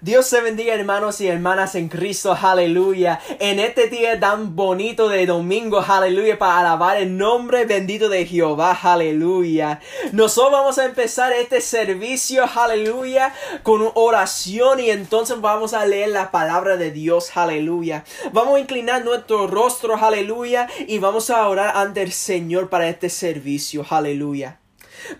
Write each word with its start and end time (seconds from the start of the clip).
Dios 0.00 0.26
se 0.26 0.40
bendiga 0.40 0.74
hermanos 0.74 1.20
y 1.20 1.28
hermanas 1.28 1.74
en 1.74 1.88
Cristo, 1.88 2.36
aleluya. 2.40 3.20
En 3.38 3.60
este 3.60 3.88
día 3.88 4.18
tan 4.18 4.56
bonito 4.56 5.08
de 5.08 5.24
domingo, 5.26 5.80
aleluya, 5.80 6.38
para 6.38 6.60
alabar 6.60 6.96
el 6.96 7.16
nombre 7.16 7.64
bendito 7.64 8.08
de 8.08 8.26
Jehová, 8.26 8.78
aleluya. 8.82 9.80
Nosotros 10.12 10.52
vamos 10.52 10.78
a 10.78 10.84
empezar 10.84 11.32
este 11.32 11.60
servicio, 11.60 12.44
aleluya, 12.44 13.32
con 13.62 13.90
oración 13.94 14.80
y 14.80 14.90
entonces 14.90 15.40
vamos 15.40 15.74
a 15.74 15.86
leer 15.86 16.08
la 16.10 16.30
palabra 16.30 16.76
de 16.76 16.90
Dios, 16.90 17.36
aleluya. 17.36 18.04
Vamos 18.32 18.56
a 18.56 18.60
inclinar 18.60 19.04
nuestro 19.04 19.46
rostro, 19.46 19.96
aleluya, 19.96 20.68
y 20.86 20.98
vamos 20.98 21.30
a 21.30 21.48
orar 21.48 21.76
ante 21.76 22.02
el 22.02 22.12
Señor 22.12 22.68
para 22.68 22.88
este 22.88 23.08
servicio, 23.08 23.86
aleluya. 23.88 24.58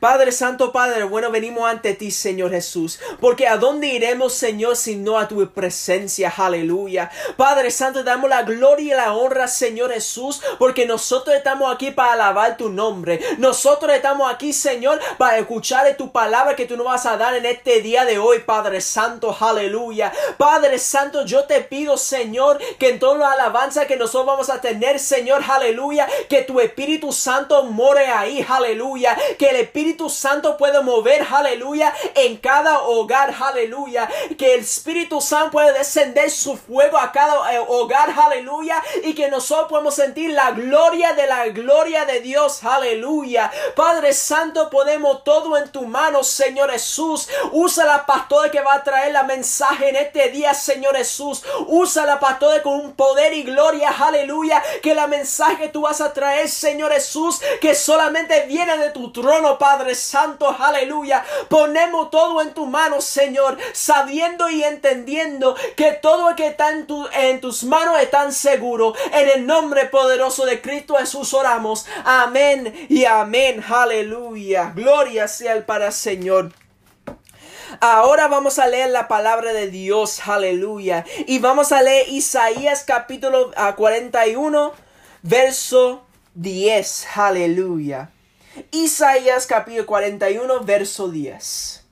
Padre 0.00 0.32
Santo, 0.32 0.72
Padre 0.72 1.04
bueno, 1.04 1.30
venimos 1.30 1.68
ante 1.68 1.94
ti, 1.94 2.10
Señor 2.10 2.50
Jesús, 2.50 3.00
porque 3.20 3.46
a 3.46 3.56
dónde 3.56 3.88
iremos, 3.88 4.34
Señor, 4.34 4.76
si 4.76 4.96
no 4.96 5.18
a 5.18 5.28
tu 5.28 5.48
presencia, 5.50 6.32
aleluya. 6.36 7.10
Padre 7.36 7.70
Santo, 7.70 8.02
damos 8.02 8.30
la 8.30 8.42
gloria 8.42 8.94
y 8.94 8.96
la 8.96 9.14
honra, 9.14 9.48
Señor 9.48 9.92
Jesús, 9.92 10.42
porque 10.58 10.86
nosotros 10.86 11.36
estamos 11.36 11.72
aquí 11.72 11.90
para 11.90 12.12
alabar 12.12 12.56
tu 12.56 12.68
nombre. 12.68 13.20
Nosotros 13.38 13.92
estamos 13.92 14.32
aquí, 14.32 14.52
Señor, 14.52 15.00
para 15.18 15.38
escuchar 15.38 15.96
tu 15.96 16.12
palabra 16.12 16.56
que 16.56 16.66
tú 16.66 16.76
nos 16.76 16.86
vas 16.86 17.06
a 17.06 17.16
dar 17.16 17.34
en 17.34 17.46
este 17.46 17.80
día 17.80 18.04
de 18.04 18.18
hoy, 18.18 18.40
Padre 18.40 18.80
Santo, 18.80 19.36
aleluya. 19.38 20.12
Padre 20.38 20.78
Santo, 20.78 21.24
yo 21.24 21.44
te 21.44 21.60
pido, 21.60 21.96
Señor, 21.96 22.58
que 22.78 22.90
en 22.90 22.98
toda 22.98 23.18
la 23.18 23.32
alabanza 23.32 23.86
que 23.86 23.96
nosotros 23.96 24.26
vamos 24.26 24.50
a 24.50 24.60
tener, 24.60 24.98
Señor, 24.98 25.42
aleluya, 25.48 26.08
que 26.28 26.42
tu 26.42 26.60
Espíritu 26.60 27.12
Santo 27.12 27.64
more 27.64 28.06
ahí, 28.06 28.44
aleluya, 28.48 29.16
que 29.38 29.50
el 29.50 29.63
Espíritu 29.64 30.08
Santo 30.08 30.56
puede 30.56 30.80
mover, 30.82 31.26
aleluya, 31.30 31.92
en 32.14 32.36
cada 32.36 32.82
hogar, 32.82 33.34
aleluya. 33.40 34.08
Que 34.38 34.54
el 34.54 34.60
Espíritu 34.60 35.20
Santo 35.20 35.52
puede 35.52 35.72
descender 35.72 36.30
su 36.30 36.56
fuego 36.56 36.98
a 36.98 37.12
cada 37.12 37.52
eh, 37.52 37.64
hogar, 37.66 38.14
aleluya. 38.16 38.82
Y 39.02 39.14
que 39.14 39.28
nosotros 39.28 39.68
podemos 39.68 39.94
sentir 39.94 40.30
la 40.30 40.52
gloria 40.52 41.12
de 41.14 41.26
la 41.26 41.48
gloria 41.48 42.04
de 42.04 42.20
Dios, 42.20 42.62
aleluya. 42.64 43.50
Padre 43.74 44.12
Santo, 44.12 44.70
ponemos 44.70 45.24
todo 45.24 45.56
en 45.56 45.70
tu 45.70 45.82
mano, 45.82 46.22
Señor 46.22 46.70
Jesús. 46.70 47.28
Usa 47.52 47.84
la 47.84 48.06
pastora 48.06 48.50
que 48.50 48.60
va 48.60 48.74
a 48.74 48.84
traer 48.84 49.12
la 49.12 49.22
mensaje 49.22 49.88
en 49.88 49.96
este 49.96 50.30
día, 50.30 50.54
Señor 50.54 50.96
Jesús. 50.96 51.42
Usa 51.66 52.06
la 52.06 52.20
pastora 52.20 52.62
con 52.62 52.74
un 52.74 52.94
poder 52.94 53.32
y 53.32 53.42
gloria, 53.42 53.90
aleluya. 53.90 54.62
Que 54.82 54.94
la 54.94 55.06
mensaje 55.06 55.56
que 55.56 55.68
tú 55.68 55.82
vas 55.82 56.00
a 56.00 56.12
traer, 56.12 56.48
Señor 56.48 56.92
Jesús, 56.92 57.40
que 57.60 57.74
solamente 57.74 58.44
viene 58.46 58.76
de 58.78 58.90
tu 58.90 59.12
trono, 59.12 59.53
Padre 59.58 59.94
Santo, 59.94 60.54
aleluya. 60.58 61.24
Ponemos 61.48 62.10
todo 62.10 62.42
en 62.42 62.54
tu 62.54 62.66
mano, 62.66 63.00
Señor, 63.00 63.58
sabiendo 63.72 64.48
y 64.48 64.64
entendiendo 64.64 65.54
que 65.76 65.92
todo 65.92 66.30
lo 66.30 66.36
que 66.36 66.48
está 66.48 66.70
en, 66.70 66.86
en 67.12 67.40
tus 67.40 67.64
manos 67.64 68.00
está 68.00 68.30
seguro. 68.32 68.94
En 69.12 69.28
el 69.28 69.46
nombre 69.46 69.86
poderoso 69.86 70.46
de 70.46 70.60
Cristo 70.60 70.96
Jesús 70.96 71.34
oramos. 71.34 71.86
Amén 72.04 72.86
y 72.88 73.04
amén. 73.04 73.64
Aleluya. 73.68 74.72
Gloria 74.74 75.28
sea 75.28 75.52
el 75.54 75.64
para 75.64 75.90
Señor. 75.90 76.52
Ahora 77.80 78.28
vamos 78.28 78.58
a 78.58 78.66
leer 78.66 78.90
la 78.90 79.08
palabra 79.08 79.52
de 79.52 79.68
Dios, 79.68 80.20
aleluya. 80.26 81.04
Y 81.26 81.38
vamos 81.40 81.72
a 81.72 81.82
leer 81.82 82.08
Isaías 82.08 82.84
capítulo 82.84 83.50
41, 83.76 84.72
ah, 84.72 84.80
verso 85.22 86.06
10, 86.34 87.06
aleluya. 87.16 88.10
Isaías 88.74 89.46
capítulo 89.46 89.86
41 89.86 90.64
verso 90.64 91.08
10. 91.08 91.84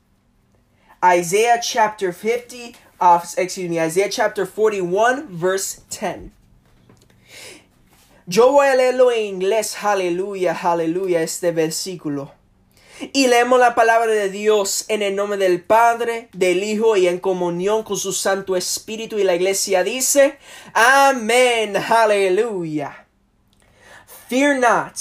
Isaiah 1.16 1.60
chapter 1.60 2.12
50 2.12 2.76
uh, 3.00 3.20
excuse 3.36 3.68
me, 3.68 3.78
Isaiah 3.78 4.08
chapter 4.10 4.44
41 4.44 5.28
verse 5.30 5.82
10. 5.90 6.32
Yo 8.26 8.50
voy 8.50 8.66
a 8.66 8.74
leerlo 8.74 9.12
en 9.12 9.26
inglés, 9.26 9.76
aleluya, 9.80 10.58
aleluya, 10.60 11.22
este 11.22 11.52
versículo. 11.52 12.32
Y 13.12 13.28
leemos 13.28 13.60
la 13.60 13.76
palabra 13.76 14.10
de 14.10 14.28
Dios 14.28 14.84
en 14.88 15.02
el 15.02 15.14
nombre 15.14 15.38
del 15.38 15.62
Padre, 15.62 16.30
del 16.32 16.64
Hijo 16.64 16.96
y 16.96 17.06
en 17.06 17.20
comunión 17.20 17.84
con 17.84 17.96
su 17.96 18.12
Santo 18.12 18.56
Espíritu. 18.56 19.20
Y 19.20 19.24
la 19.24 19.36
iglesia 19.36 19.84
dice, 19.84 20.36
Amén, 20.74 21.76
aleluya. 21.76 23.06
Fear 24.28 24.58
not 24.58 24.96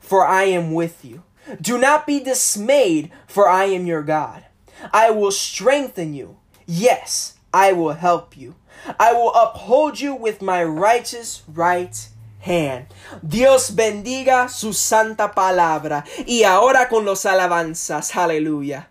for 0.00 0.26
I 0.26 0.44
am 0.44 0.72
with 0.72 1.04
you. 1.04 1.25
Do 1.60 1.78
not 1.78 2.06
be 2.06 2.20
dismayed, 2.20 3.10
for 3.26 3.48
I 3.48 3.64
am 3.66 3.86
your 3.86 4.02
God. 4.02 4.44
I 4.92 5.10
will 5.10 5.30
strengthen 5.30 6.14
you. 6.14 6.36
Yes, 6.66 7.34
I 7.52 7.72
will 7.72 7.94
help 7.94 8.36
you. 8.36 8.54
I 8.98 9.12
will 9.12 9.32
uphold 9.34 10.00
you 10.00 10.14
with 10.14 10.42
my 10.42 10.62
righteous 10.62 11.42
right 11.48 11.96
hand. 12.40 12.86
Dios 13.26 13.70
bendiga 13.70 14.48
su 14.48 14.72
santa 14.72 15.32
palabra. 15.32 16.04
Y 16.26 16.44
ahora 16.44 16.88
con 16.88 17.04
los 17.04 17.24
alabanzas. 17.24 18.14
Aleluya. 18.14 18.88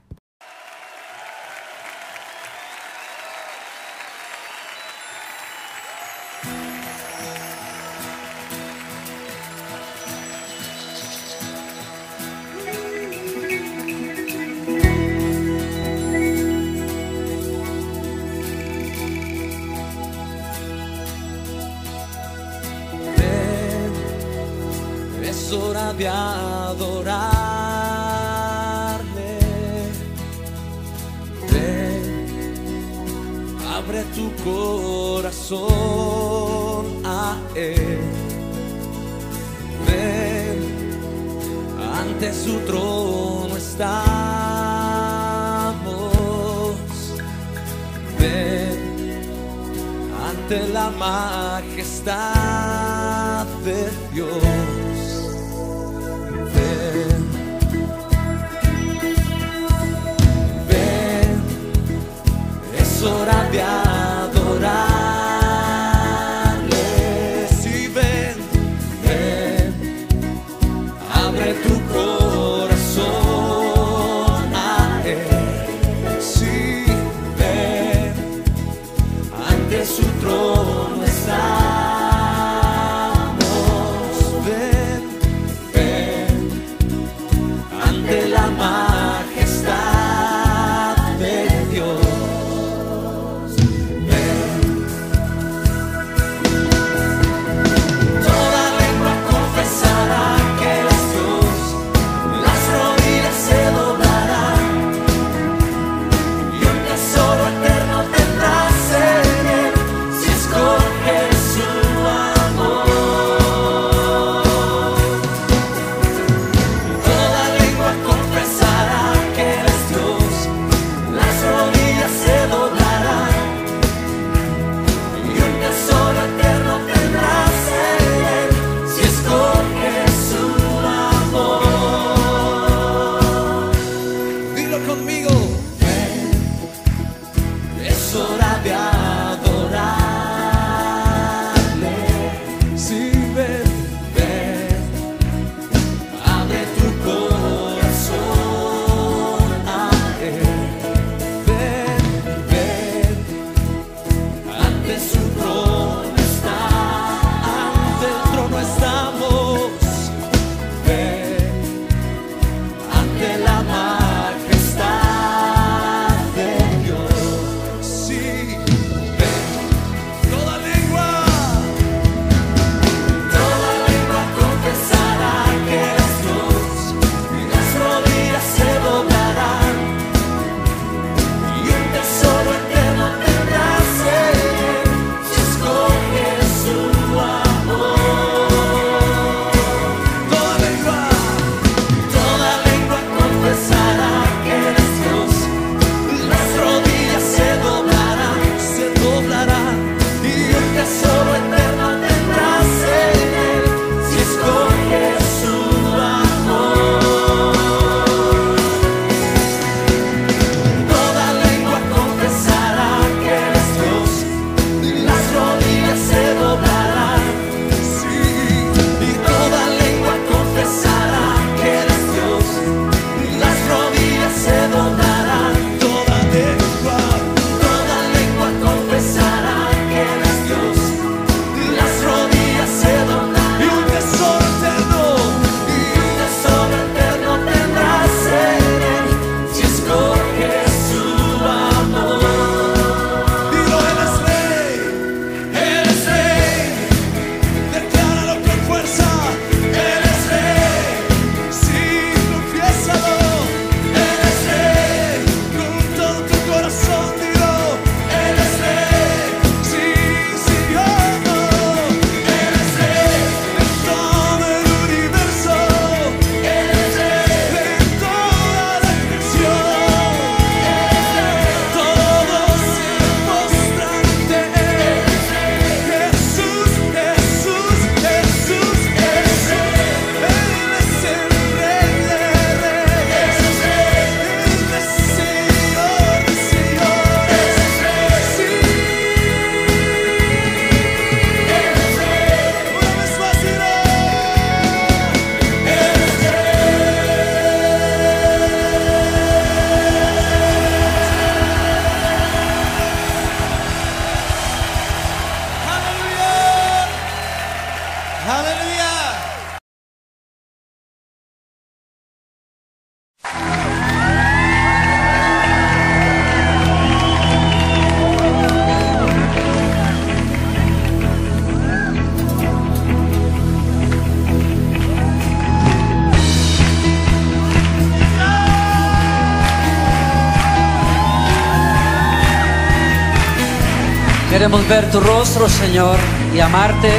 Queremos 334.55 334.69
ver 334.69 334.89
tu 334.89 335.01
rostro, 335.01 335.49
Señor, 335.49 335.97
y 336.33 336.39
amarte 336.39 336.89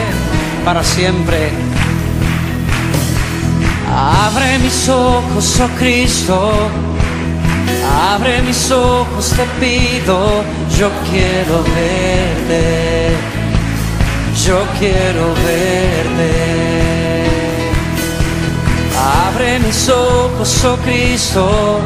para 0.62 0.84
siempre. 0.84 1.50
Abre 3.90 4.58
mis 4.58 4.86
ojos, 4.90 5.60
oh 5.60 5.68
Cristo. 5.78 6.52
Abre 8.12 8.42
mis 8.42 8.70
ojos, 8.70 9.30
te 9.30 9.44
pido. 9.58 10.44
Yo 10.78 10.90
quiero 11.10 11.62
verte. 11.74 13.16
Yo 14.44 14.58
quiero 14.78 15.32
verte. 15.46 16.32
Abre 19.28 19.60
mis 19.60 19.88
ojos, 19.88 20.64
oh 20.66 20.76
Cristo. 20.84 21.80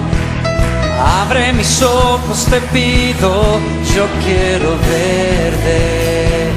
Abre 1.00 1.52
mis 1.54 1.80
ojos, 1.82 2.44
te 2.50 2.60
pido, 2.60 3.58
yo 3.94 4.06
quiero 4.22 4.76
verte, 4.90 6.50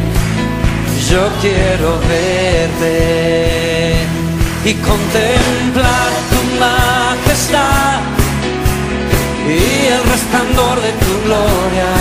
yo 1.10 1.30
quiero 1.40 1.98
verte. 2.10 3.94
Y 4.66 4.74
contemplar 4.74 6.10
tu 6.32 6.40
majestad 6.60 8.02
y 9.48 9.88
el 9.88 10.04
resplandor 10.12 10.82
de 10.82 10.92
tu 11.04 11.12
gloria. 11.26 11.92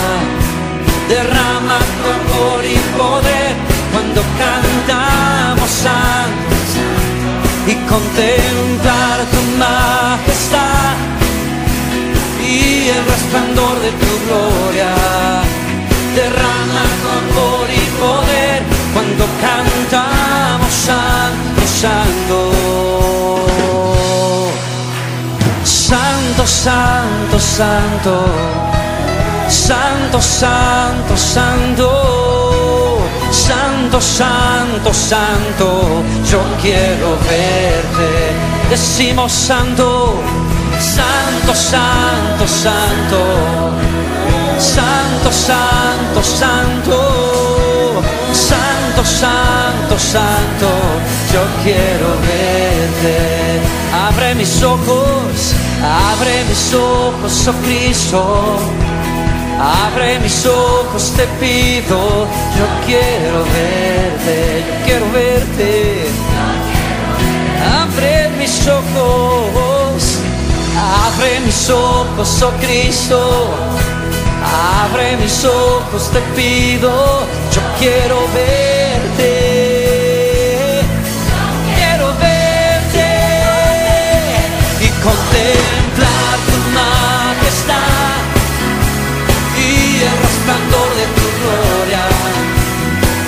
Derrama 1.08 1.78
tu 1.98 2.06
amor 2.18 2.64
y 2.64 2.76
poder 2.98 3.54
cuando 3.92 4.20
cantamos 4.42 5.70
santo 5.70 6.54
y 7.68 7.74
contemplar 7.88 9.18
tu 9.30 9.40
majestad 9.58 11.21
el 12.88 13.04
resplandor 13.04 13.80
de 13.80 13.90
tu 13.92 14.12
gloria. 14.26 14.92
Derrama 16.14 16.84
amor 17.20 17.66
y 17.70 17.84
poder 18.00 18.62
cuando 18.92 19.24
cantamos 19.40 20.72
santo, 20.72 21.62
santo. 21.80 22.38
Santo, 25.64 26.46
santo, 26.46 27.38
santo. 27.38 28.26
Santo, 29.48 30.20
santo, 30.20 31.16
santo. 31.16 31.88
Santo, 33.30 34.00
santo, 34.00 34.92
santo. 34.92 36.02
Yo 36.30 36.40
quiero 36.60 37.16
verte. 37.28 38.32
Decimos 38.70 39.32
santo. 39.32 40.41
Santo, 40.82 41.54
santo, 41.54 42.46
santo. 42.48 43.70
Santo, 44.58 45.30
santo, 45.30 46.22
santo. 46.22 48.02
Santo, 48.32 49.04
santo, 49.04 49.98
santo. 49.98 50.68
Yo 51.32 51.42
quiero 51.62 52.08
verte. 52.26 53.60
Abre 54.08 54.34
mis 54.34 54.60
ojos, 54.62 55.54
abre 55.80 56.44
mis 56.48 56.74
ojos, 56.74 57.48
oh 57.48 57.52
Cristo. 57.64 58.58
Abre 59.60 60.18
mis 60.18 60.44
ojos, 60.44 61.12
te 61.16 61.26
pido, 61.38 62.26
yo 62.58 62.66
quiero 62.84 63.44
verte, 63.44 64.64
yo 64.66 64.84
quiero 64.84 65.06
verte. 65.12 66.06
Abre 67.80 68.30
mis 68.38 68.66
ojos. 68.66 69.71
Abre 71.22 71.38
mis 71.38 71.70
ojos, 71.70 72.42
oh 72.42 72.50
Cristo, 72.60 73.48
abre 74.82 75.16
mis 75.18 75.44
ojos, 75.44 76.10
te 76.10 76.18
pido, 76.34 76.90
yo 77.54 77.60
quiero 77.78 78.26
verte. 78.34 79.30
Quiero 81.76 82.08
verte 82.18 83.08
y 84.80 84.88
contemplar 85.06 86.34
tu 86.48 86.56
majestad 86.74 88.18
y 89.56 90.02
el 90.02 90.16
resplandor 90.26 90.90
de 90.98 91.06
tu 91.18 91.26
gloria. 91.38 92.04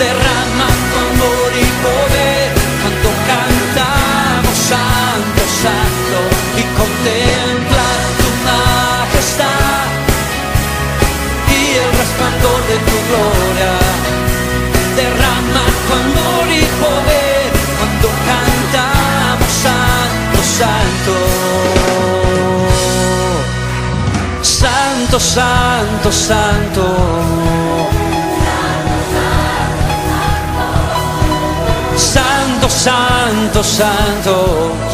Derrama 0.00 0.68
tu 0.90 0.94
amor 1.12 1.50
y 1.54 1.66
poder 1.86 2.46
cuando 2.82 3.08
cantamos 3.30 4.56
santo, 4.58 5.42
santo 5.62 6.18
y 6.58 6.62
contemplar. 6.76 7.43
esplendor 12.14 12.60
de 12.68 12.76
tu 12.86 12.96
gloria. 13.08 13.72
Derrama 14.96 15.64
tu 15.86 15.92
amor 16.04 16.46
y 16.48 16.64
poder 16.82 17.50
cuando 17.78 18.08
cantamos 18.30 19.52
santo, 19.64 20.38
santo. 20.60 21.14
Santo, 24.42 25.20
santo, 25.20 26.12
santo. 26.12 26.84
Santo, 31.96 32.68
santo, 32.68 33.62
santo. 33.62 33.62
santo. 33.62 34.93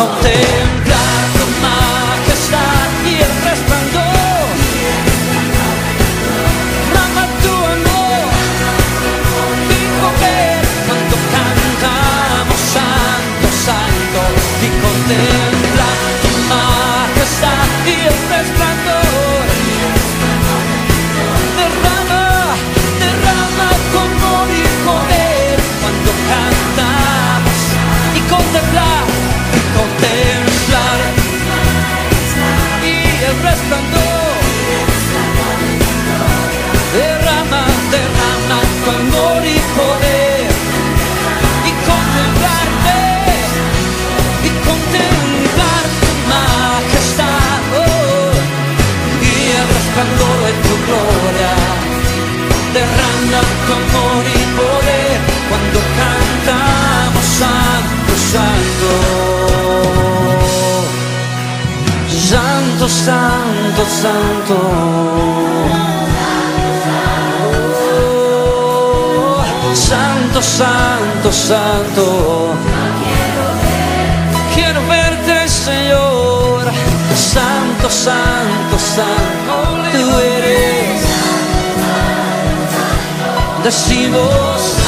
contemplar. 0.00 0.79
blanco 53.30 53.72
amor 53.80 54.24
y 54.26 54.42
poder 54.58 55.18
cuando 55.48 55.78
cantamos 56.00 57.24
Santo, 57.40 58.12
Santo. 58.32 58.90
Santo, 62.30 62.88
Santo, 62.88 63.82
Santo. 64.02 64.56
Santo, 69.74 70.42
Santo, 70.42 71.32
Santo. 71.32 72.04
Quiero 74.54 74.80
verte, 74.88 75.48
Señor. 75.48 76.64
Santo, 77.14 77.88
Santo, 77.90 78.78
Santo. 78.78 79.39
decimos 83.62 84.79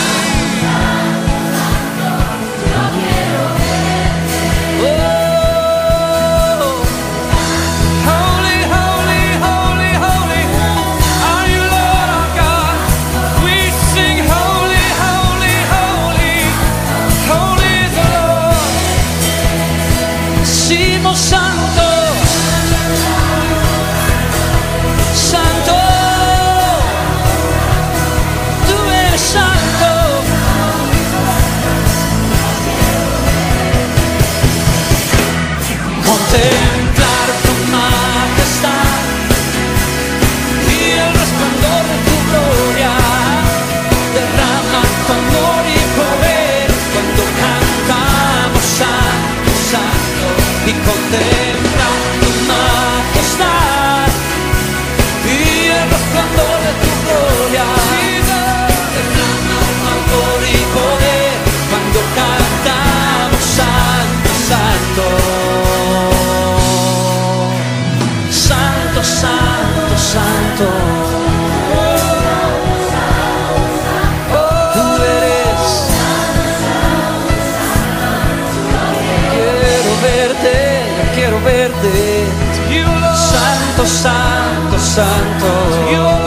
santo, 83.86 84.78
santo, 84.78 84.78
santo. 84.78 86.22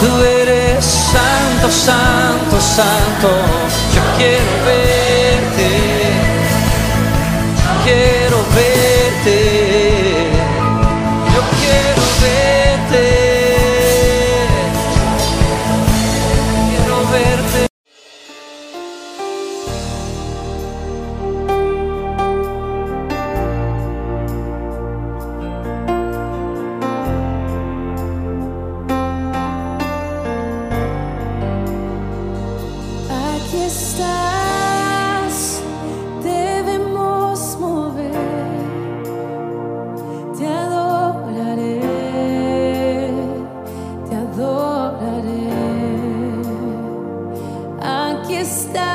Tú 0.00 0.22
eres 0.24 0.84
santo, 0.84 1.70
santo, 1.70 2.60
santo. 2.60 3.31
stop. 48.52 48.91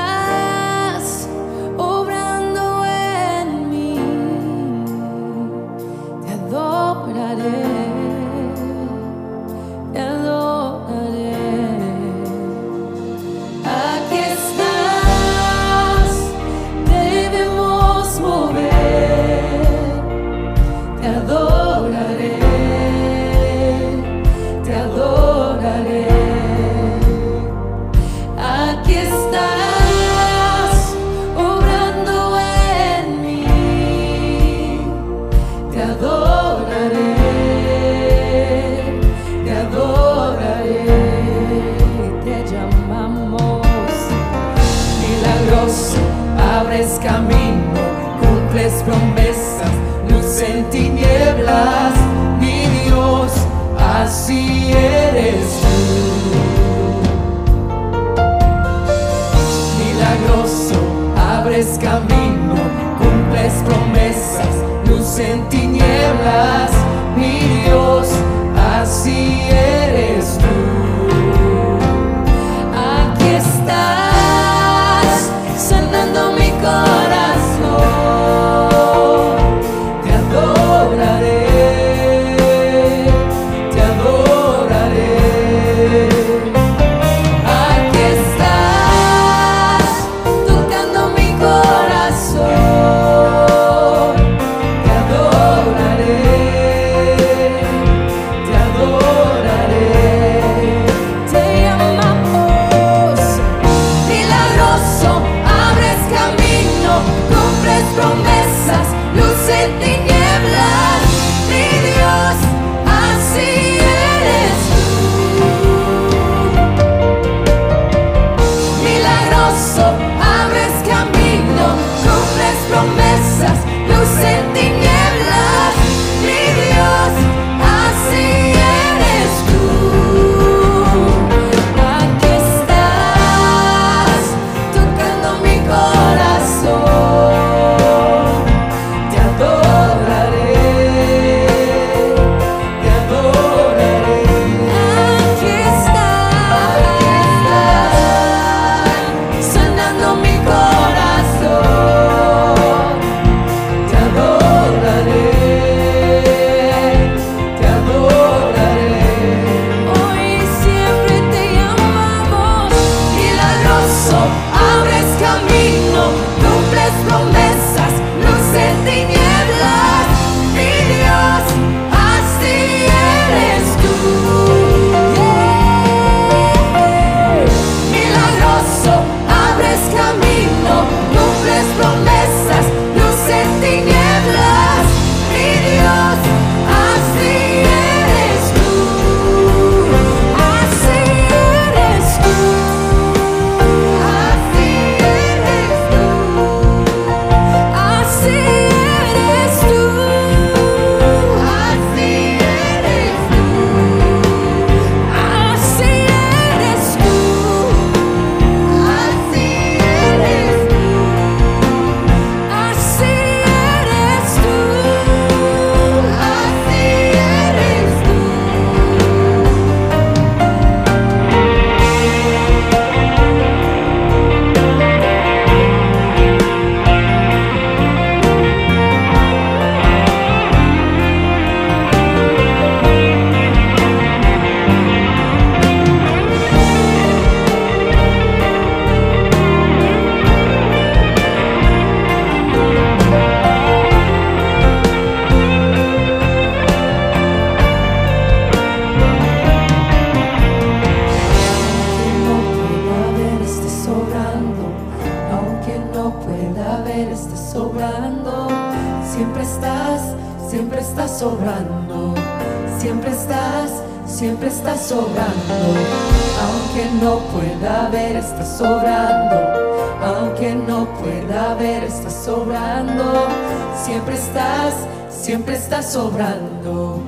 estás 275.67 275.91
sobrando, 275.91 277.03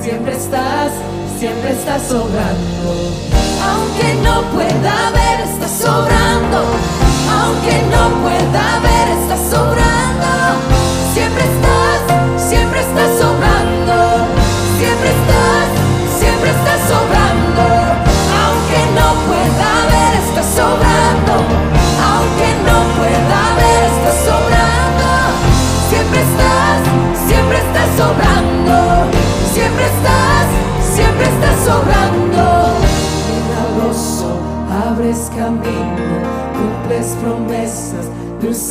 siempre 0.00 0.36
estás, 0.36 0.92
siempre 1.36 1.72
estás 1.72 2.00
sobrando, 2.02 3.10
aunque 3.60 4.14
no 4.22 4.40
pueda 4.52 5.10
ver. 5.10 5.23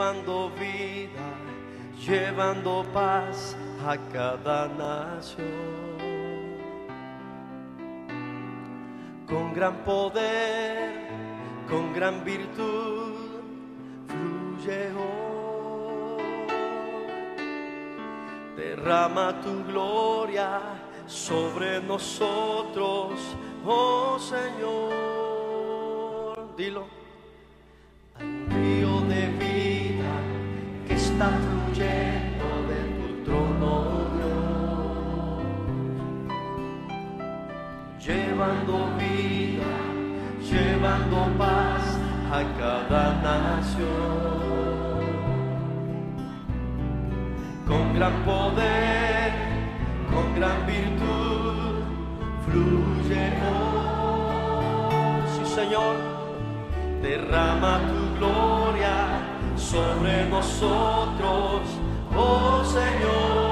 llevando 0.00 0.50
vida, 0.58 1.28
llevando 2.06 2.86
paz 2.90 3.54
a 3.86 3.98
cada 4.10 4.66
nación. 4.66 5.46
Con 9.28 9.52
gran 9.52 9.84
poder, 9.84 11.06
con 11.68 11.92
gran 11.92 12.24
virtud, 12.24 13.12
fluye 14.08 14.90
hoy. 14.96 16.22
Derrama 18.56 19.38
tu 19.42 19.64
gloria 19.64 20.62
sobre 21.06 21.82
nosotros, 21.82 23.20
oh 23.66 24.18
Señor. 24.18 24.80
Dilo 26.56 26.99
fluyendo 31.28 32.48
de 32.70 32.80
tu 32.96 33.24
trono, 33.24 33.74
llevando 37.98 38.88
vida, 38.96 39.72
llevando 40.40 41.16
paz 41.36 41.98
a 42.32 42.42
cada 42.58 43.04
nación. 43.22 44.30
Con 47.68 47.94
gran 47.94 48.24
poder, 48.24 49.32
con 50.10 50.34
gran 50.34 50.66
virtud, 50.66 51.84
fluye 52.46 53.32
hoy, 53.46 55.22
sí 55.34 55.44
Señor, 55.54 55.96
derrama 57.02 57.78
tu 57.90 58.18
gloria 58.18 59.19
sobre 59.60 60.26
nosotros, 60.26 61.62
oh 62.16 62.64
Señor. 62.64 63.49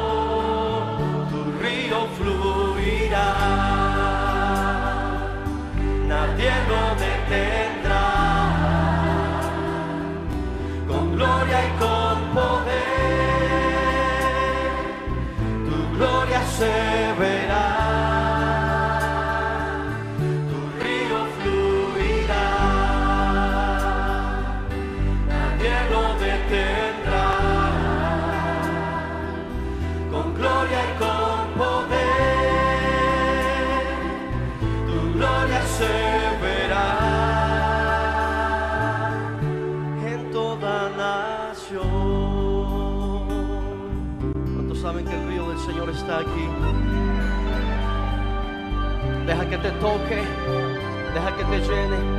que 49.48 49.56
te 49.56 49.70
toque, 49.72 50.22
deja 51.14 51.36
que 51.36 51.44
te 51.44 51.60
llene. 51.60 52.17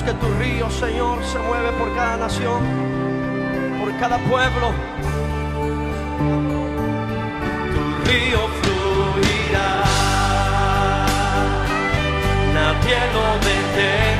Que 0.00 0.14
tu 0.14 0.26
río, 0.38 0.70
Señor, 0.70 1.22
se 1.22 1.38
mueve 1.38 1.70
por 1.72 1.94
cada 1.94 2.16
nación, 2.16 2.62
por 3.78 3.94
cada 4.00 4.16
pueblo. 4.18 4.72
Tu 7.72 8.10
río 8.10 8.38
fluirá, 8.62 9.84
nadie 12.54 12.98
lo 13.12 13.34
detendrá. 13.46 14.11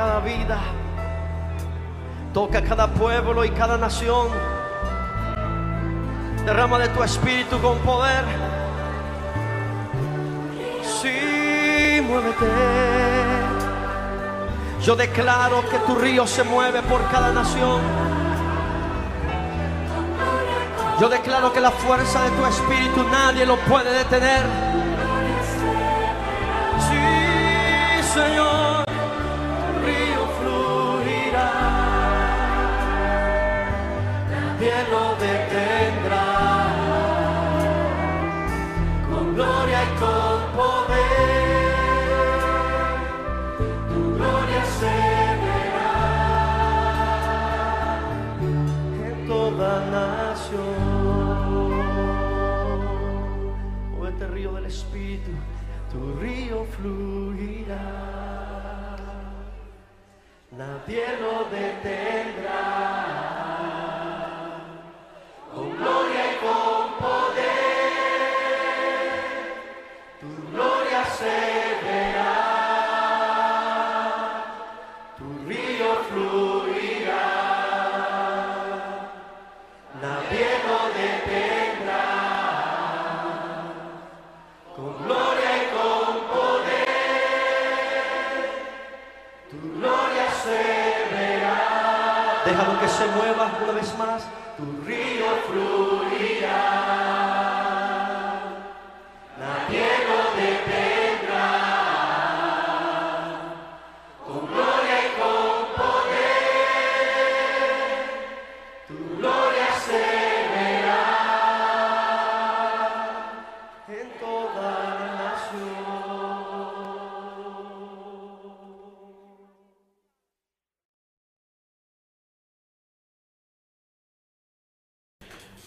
Cada 0.00 0.20
vida. 0.20 0.58
Toca 2.32 2.62
cada 2.62 2.86
pueblo 2.86 3.44
y 3.44 3.50
cada 3.50 3.76
nación. 3.76 4.28
Derrama 6.46 6.78
de 6.78 6.88
tu 6.88 7.02
Espíritu 7.02 7.60
con 7.60 7.76
poder. 7.80 8.24
Sí, 10.82 12.00
muévete. 12.00 12.46
Yo 14.82 14.96
declaro 14.96 15.68
que 15.68 15.78
tu 15.80 15.94
río 15.96 16.26
se 16.26 16.44
mueve 16.44 16.80
por 16.80 17.02
cada 17.10 17.30
nación. 17.32 17.82
Yo 20.98 21.10
declaro 21.10 21.52
que 21.52 21.60
la 21.60 21.72
fuerza 21.72 22.22
de 22.24 22.30
tu 22.30 22.46
espíritu 22.46 23.04
nadie 23.10 23.44
lo 23.44 23.56
puede 23.68 23.90
detener. 23.92 24.79
Tu 55.90 56.00
río 56.20 56.64
fluirá. 56.76 57.86
Nadie 60.52 61.06
lo 61.22 61.34
detendrá. 61.56 62.62
Con 65.52 65.76
gloria 65.76 66.22
y 66.32 66.34
con 66.44 66.79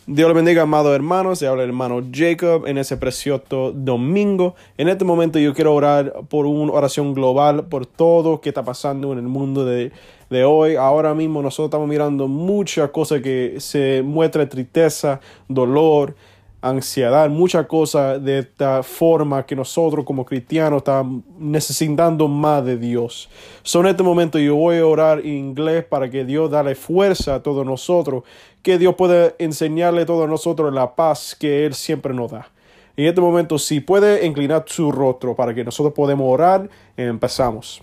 Dios 0.06 0.28
le 0.28 0.34
bendiga, 0.34 0.64
amados 0.64 0.94
hermanos. 0.94 1.40
Se 1.40 1.48
habla 1.48 1.64
el 1.64 1.70
hermano 1.70 2.04
Jacob 2.12 2.68
en 2.68 2.78
ese 2.78 2.98
precioso 2.98 3.72
domingo. 3.72 4.54
En 4.78 4.90
este 4.90 5.06
momento 5.06 5.40
yo 5.40 5.54
quiero 5.54 5.74
orar 5.74 6.12
por 6.28 6.46
una 6.46 6.74
oración 6.74 7.14
global, 7.14 7.68
por 7.68 7.86
todo 7.86 8.42
que 8.42 8.50
está 8.50 8.66
pasando 8.66 9.14
en 9.14 9.20
el 9.20 9.30
mundo 9.30 9.64
de, 9.64 9.94
de 10.30 10.44
hoy. 10.44 10.76
Ahora 10.76 11.14
mismo 11.14 11.42
nosotros 11.42 11.68
estamos 11.68 11.88
mirando 11.88 12.28
muchas 12.28 12.90
cosas 12.90 13.22
que 13.22 13.56
se 13.60 14.02
muestra 14.04 14.50
tristeza, 14.50 15.22
dolor, 15.48 16.16
ansiedad, 16.64 17.30
muchas 17.30 17.68
cosas 17.68 18.24
de 18.24 18.40
esta 18.40 18.82
forma 18.84 19.46
que 19.46 19.54
nosotros 19.54 20.06
como 20.06 20.26
cristianos 20.26 20.78
estamos 20.78 21.24
necesitando 21.38 22.30
más 22.30 22.64
de 22.64 22.78
Dios. 22.78 23.30
So, 23.64 23.82
en 23.82 23.88
este 23.88 24.02
momento 24.02 24.40
yo 24.40 24.56
voy 24.56 24.78
a 24.78 24.86
orar 24.86 25.20
en 25.20 25.28
inglés 25.28 25.84
para 25.84 26.10
que 26.10 26.24
Dios 26.24 26.50
dale 26.50 26.74
fuerza 26.76 27.36
a 27.36 27.44
todos 27.44 27.66
nosotros, 27.66 28.24
que 28.62 28.78
Dios 28.78 28.96
pueda 28.96 29.34
enseñarle 29.40 30.04
a 30.04 30.06
todos 30.06 30.30
nosotros 30.30 30.74
la 30.74 30.96
paz 30.96 31.36
que 31.38 31.66
Él 31.66 31.74
siempre 31.74 32.14
nos 32.14 32.32
da. 32.32 32.48
En 32.96 33.08
este 33.08 33.20
momento, 33.20 33.60
si 33.60 33.82
puede 33.82 34.26
inclinar 34.26 34.64
su 34.68 34.90
rostro 34.92 35.36
para 35.36 35.54
que 35.54 35.66
nosotros 35.66 35.94
podamos 35.94 36.32
orar, 36.32 36.70
empezamos. 36.96 37.82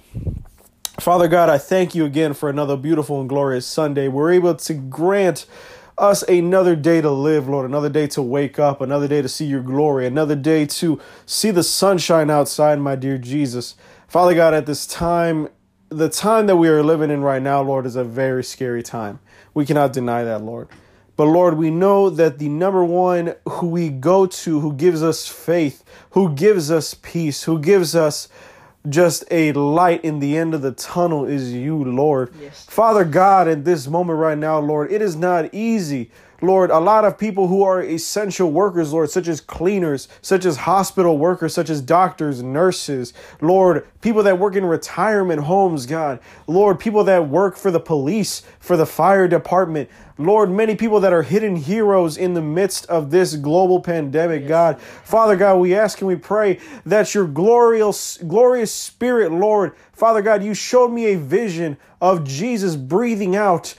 Father 0.98 1.28
God, 1.28 1.50
I 1.50 1.58
thank 1.58 1.94
you 1.94 2.06
again 2.06 2.32
for 2.32 2.48
another 2.48 2.76
beautiful 2.76 3.20
and 3.20 3.28
glorious 3.28 3.66
Sunday. 3.66 4.08
We're 4.08 4.32
able 4.32 4.54
to 4.54 4.74
grant 4.74 5.46
us 6.00 6.22
another 6.22 6.74
day 6.74 7.00
to 7.00 7.10
live, 7.10 7.48
Lord, 7.48 7.68
another 7.68 7.90
day 7.90 8.06
to 8.08 8.22
wake 8.22 8.58
up, 8.58 8.80
another 8.80 9.06
day 9.06 9.22
to 9.22 9.28
see 9.28 9.44
your 9.44 9.62
glory, 9.62 10.06
another 10.06 10.34
day 10.34 10.66
to 10.66 11.00
see 11.26 11.50
the 11.50 11.62
sunshine 11.62 12.30
outside, 12.30 12.80
my 12.80 12.96
dear 12.96 13.18
Jesus. 13.18 13.76
Father 14.08 14.34
God, 14.34 14.54
at 14.54 14.66
this 14.66 14.86
time, 14.86 15.48
the 15.90 16.08
time 16.08 16.46
that 16.46 16.56
we 16.56 16.68
are 16.68 16.82
living 16.82 17.10
in 17.10 17.20
right 17.20 17.42
now, 17.42 17.60
Lord, 17.62 17.84
is 17.84 17.96
a 17.96 18.04
very 18.04 18.42
scary 18.42 18.82
time. 18.82 19.20
We 19.54 19.66
cannot 19.66 19.92
deny 19.92 20.24
that, 20.24 20.42
Lord. 20.42 20.68
But 21.16 21.26
Lord, 21.26 21.58
we 21.58 21.70
know 21.70 22.08
that 22.08 22.38
the 22.38 22.48
number 22.48 22.82
one 22.82 23.34
who 23.46 23.66
we 23.68 23.90
go 23.90 24.24
to, 24.24 24.60
who 24.60 24.72
gives 24.72 25.02
us 25.02 25.28
faith, 25.28 25.84
who 26.12 26.34
gives 26.34 26.70
us 26.70 26.94
peace, 26.94 27.42
who 27.42 27.58
gives 27.58 27.94
us 27.94 28.28
just 28.88 29.24
a 29.30 29.52
light 29.52 30.04
in 30.04 30.20
the 30.20 30.36
end 30.36 30.54
of 30.54 30.62
the 30.62 30.72
tunnel 30.72 31.26
is 31.26 31.52
you, 31.52 31.84
Lord. 31.84 32.32
Yes. 32.40 32.64
Father 32.64 33.04
God, 33.04 33.46
at 33.48 33.64
this 33.64 33.86
moment 33.86 34.18
right 34.18 34.38
now, 34.38 34.58
Lord, 34.58 34.90
it 34.90 35.02
is 35.02 35.16
not 35.16 35.52
easy. 35.54 36.10
Lord, 36.42 36.70
a 36.70 36.79
lot 36.79 37.05
of 37.05 37.18
people 37.18 37.48
who 37.48 37.62
are 37.62 37.83
essential 37.83 38.50
workers, 38.50 38.92
Lord, 38.92 39.11
such 39.11 39.29
as 39.29 39.40
cleaners, 39.40 40.09
such 40.22 40.44
as 40.44 40.59
hospital 40.59 41.18
workers, 41.18 41.55
such 41.55 41.70
as 41.70 41.83
doctors, 41.83 42.42
nurses, 42.42 43.12
Lord, 43.40 43.87
people 44.00 44.22
that 44.22 44.38
work 44.38 44.57
in 44.57 44.64
retirement 44.64 45.42
homes, 45.42 45.87
God, 45.87 46.20
Lord, 46.46 46.81
people 46.81 47.05
that 47.05 47.29
work 47.29 47.57
for 47.57 47.70
the 47.70 47.81
police, 47.81 48.42
for 48.59 48.76
the 48.76 48.87
fire 48.87 49.29
department, 49.29 49.90
Lord, 50.20 50.50
many 50.50 50.74
people 50.74 51.00
that 51.00 51.14
are 51.14 51.22
hidden 51.22 51.57
heroes 51.57 52.18
in 52.18 52.35
the 52.35 52.42
midst 52.42 52.85
of 52.87 53.11
this 53.11 53.37
global 53.37 53.81
pandemic, 53.81 54.46
God. 54.46 54.79
Father 54.79 55.35
God, 55.35 55.57
we 55.57 55.74
ask 55.74 55.98
and 56.00 56.09
we 56.09 56.16
pray 56.16 56.59
that 56.85 57.14
your 57.14 57.26
glorious, 57.26 58.18
glorious 58.18 58.70
spirit, 58.70 59.33
Lord, 59.33 59.72
Father 59.94 60.20
God, 60.20 60.44
you 60.44 60.53
showed 60.53 60.88
me 60.90 61.07
a 61.07 61.16
vision 61.16 61.79
of 62.03 62.24
Jesus 62.24 62.76
breathing 62.76 63.35
out 63.35 63.74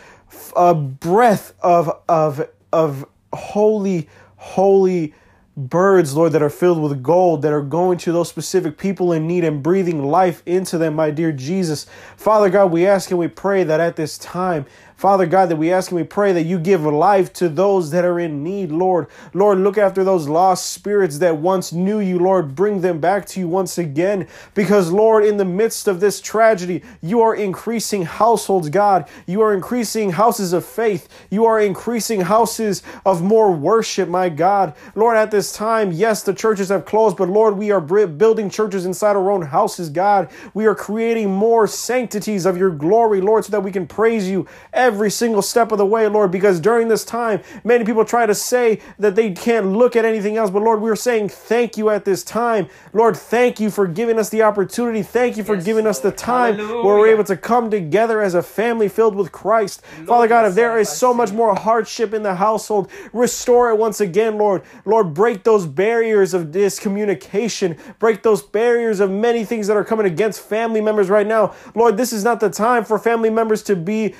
a 0.55 0.73
breath 0.73 1.53
of 1.61 2.01
of 2.07 2.47
of 2.71 3.05
holy 3.33 4.09
holy 4.37 5.13
birds 5.57 6.15
lord 6.15 6.31
that 6.31 6.41
are 6.41 6.49
filled 6.49 6.81
with 6.81 7.03
gold 7.03 7.41
that 7.41 7.51
are 7.51 7.61
going 7.61 7.97
to 7.97 8.11
those 8.11 8.29
specific 8.29 8.77
people 8.77 9.11
in 9.11 9.27
need 9.27 9.43
and 9.43 9.61
breathing 9.61 10.03
life 10.03 10.41
into 10.45 10.77
them 10.77 10.95
my 10.95 11.11
dear 11.11 11.31
jesus. 11.31 11.85
Father 12.15 12.49
god 12.49 12.71
we 12.71 12.87
ask 12.87 13.11
and 13.11 13.19
we 13.19 13.27
pray 13.27 13.63
that 13.63 13.79
at 13.79 13.95
this 13.95 14.17
time 14.17 14.65
Father 15.01 15.25
God, 15.25 15.49
that 15.49 15.55
we 15.55 15.73
ask 15.73 15.89
and 15.89 15.99
we 15.99 16.05
pray 16.05 16.31
that 16.31 16.43
you 16.43 16.59
give 16.59 16.83
life 16.83 17.33
to 17.33 17.49
those 17.49 17.89
that 17.89 18.05
are 18.05 18.19
in 18.19 18.43
need, 18.43 18.71
Lord. 18.71 19.07
Lord, 19.33 19.57
look 19.57 19.75
after 19.75 20.03
those 20.03 20.27
lost 20.27 20.69
spirits 20.69 21.17
that 21.17 21.37
once 21.37 21.73
knew 21.73 21.99
you, 21.99 22.19
Lord. 22.19 22.53
Bring 22.53 22.81
them 22.81 22.99
back 22.99 23.25
to 23.29 23.39
you 23.39 23.47
once 23.47 23.79
again. 23.79 24.27
Because, 24.53 24.91
Lord, 24.91 25.25
in 25.25 25.37
the 25.37 25.43
midst 25.43 25.87
of 25.87 26.01
this 26.01 26.21
tragedy, 26.21 26.83
you 27.01 27.19
are 27.21 27.33
increasing 27.33 28.03
households, 28.03 28.69
God. 28.69 29.09
You 29.25 29.41
are 29.41 29.55
increasing 29.55 30.11
houses 30.11 30.53
of 30.53 30.63
faith. 30.63 31.09
You 31.31 31.45
are 31.45 31.59
increasing 31.59 32.21
houses 32.21 32.83
of 33.03 33.23
more 33.23 33.51
worship, 33.51 34.07
my 34.07 34.29
God. 34.29 34.75
Lord, 34.93 35.17
at 35.17 35.31
this 35.31 35.51
time, 35.51 35.91
yes, 35.91 36.21
the 36.21 36.35
churches 36.35 36.69
have 36.69 36.85
closed, 36.85 37.17
but 37.17 37.27
Lord, 37.27 37.57
we 37.57 37.71
are 37.71 37.81
building 37.81 38.51
churches 38.51 38.85
inside 38.85 39.15
our 39.15 39.31
own 39.31 39.41
houses, 39.41 39.89
God. 39.89 40.29
We 40.53 40.67
are 40.67 40.75
creating 40.75 41.33
more 41.33 41.65
sanctities 41.65 42.45
of 42.45 42.55
your 42.55 42.69
glory, 42.69 43.19
Lord, 43.19 43.45
so 43.45 43.51
that 43.53 43.61
we 43.61 43.71
can 43.71 43.87
praise 43.87 44.29
you 44.29 44.45
every 44.71 44.90
single 45.09 45.41
step 45.41 45.71
of 45.71 45.77
the 45.77 45.85
way, 45.85 46.07
Lord, 46.07 46.31
because 46.31 46.59
during 46.59 46.87
this 46.87 47.03
time, 47.05 47.41
many 47.63 47.83
people 47.85 48.03
try 48.05 48.25
to 48.25 48.35
say 48.35 48.79
that 48.99 49.15
they 49.15 49.31
can't 49.31 49.67
look 49.67 49.95
at 49.95 50.05
anything 50.05 50.37
else, 50.37 50.49
but 50.49 50.61
Lord, 50.61 50.81
we're 50.81 50.95
saying 50.95 51.29
thank 51.29 51.77
you 51.77 51.89
at 51.89 52.05
this 52.05 52.23
time. 52.23 52.67
Lord, 52.93 53.15
thank 53.17 53.59
you 53.59 53.69
for 53.69 53.87
giving 53.87 54.19
us 54.19 54.29
the 54.29 54.41
opportunity. 54.43 55.01
Thank 55.03 55.37
you 55.37 55.43
for 55.43 55.55
Yes, 55.55 55.65
giving 55.65 55.87
us 55.87 55.99
the 55.99 56.09
Lord. 56.09 56.17
time 56.17 56.57
where 56.57 56.95
we're 56.97 57.07
able 57.07 57.23
to 57.25 57.37
come 57.37 57.69
together 57.69 58.21
as 58.21 58.33
a 58.35 58.41
family 58.43 58.87
filled 58.89 59.15
with 59.15 59.31
Christ. 59.31 59.81
Father 60.05 60.27
God, 60.27 60.45
if 60.45 60.55
there 60.55 60.77
is 60.79 60.89
so 60.89 61.13
much 61.13 61.31
more 61.31 61.55
hardship 61.55 62.13
in 62.13 62.23
the 62.23 62.35
household, 62.35 62.89
restore 63.13 63.69
it 63.71 63.77
once 63.77 64.01
again, 64.01 64.37
Lord. 64.37 64.61
Lord, 64.85 65.13
break 65.13 65.43
those 65.43 65.65
barriers 65.65 66.33
of 66.33 66.47
discommunication, 66.47 67.77
break 67.99 68.23
those 68.23 68.41
barriers 68.41 68.99
of 68.99 69.09
many 69.11 69.45
things 69.45 69.67
that 69.67 69.77
are 69.77 69.83
coming 69.83 70.05
against 70.05 70.41
family 70.41 70.81
members 70.81 71.09
right 71.09 71.27
now. 71.27 71.53
Lord, 71.75 71.97
this 71.97 72.13
is 72.13 72.23
not 72.23 72.39
the 72.39 72.49
time 72.49 72.83
for 72.85 72.97
family 72.99 73.29
members 73.29 73.63
to 73.63 73.75
be 73.75 74.15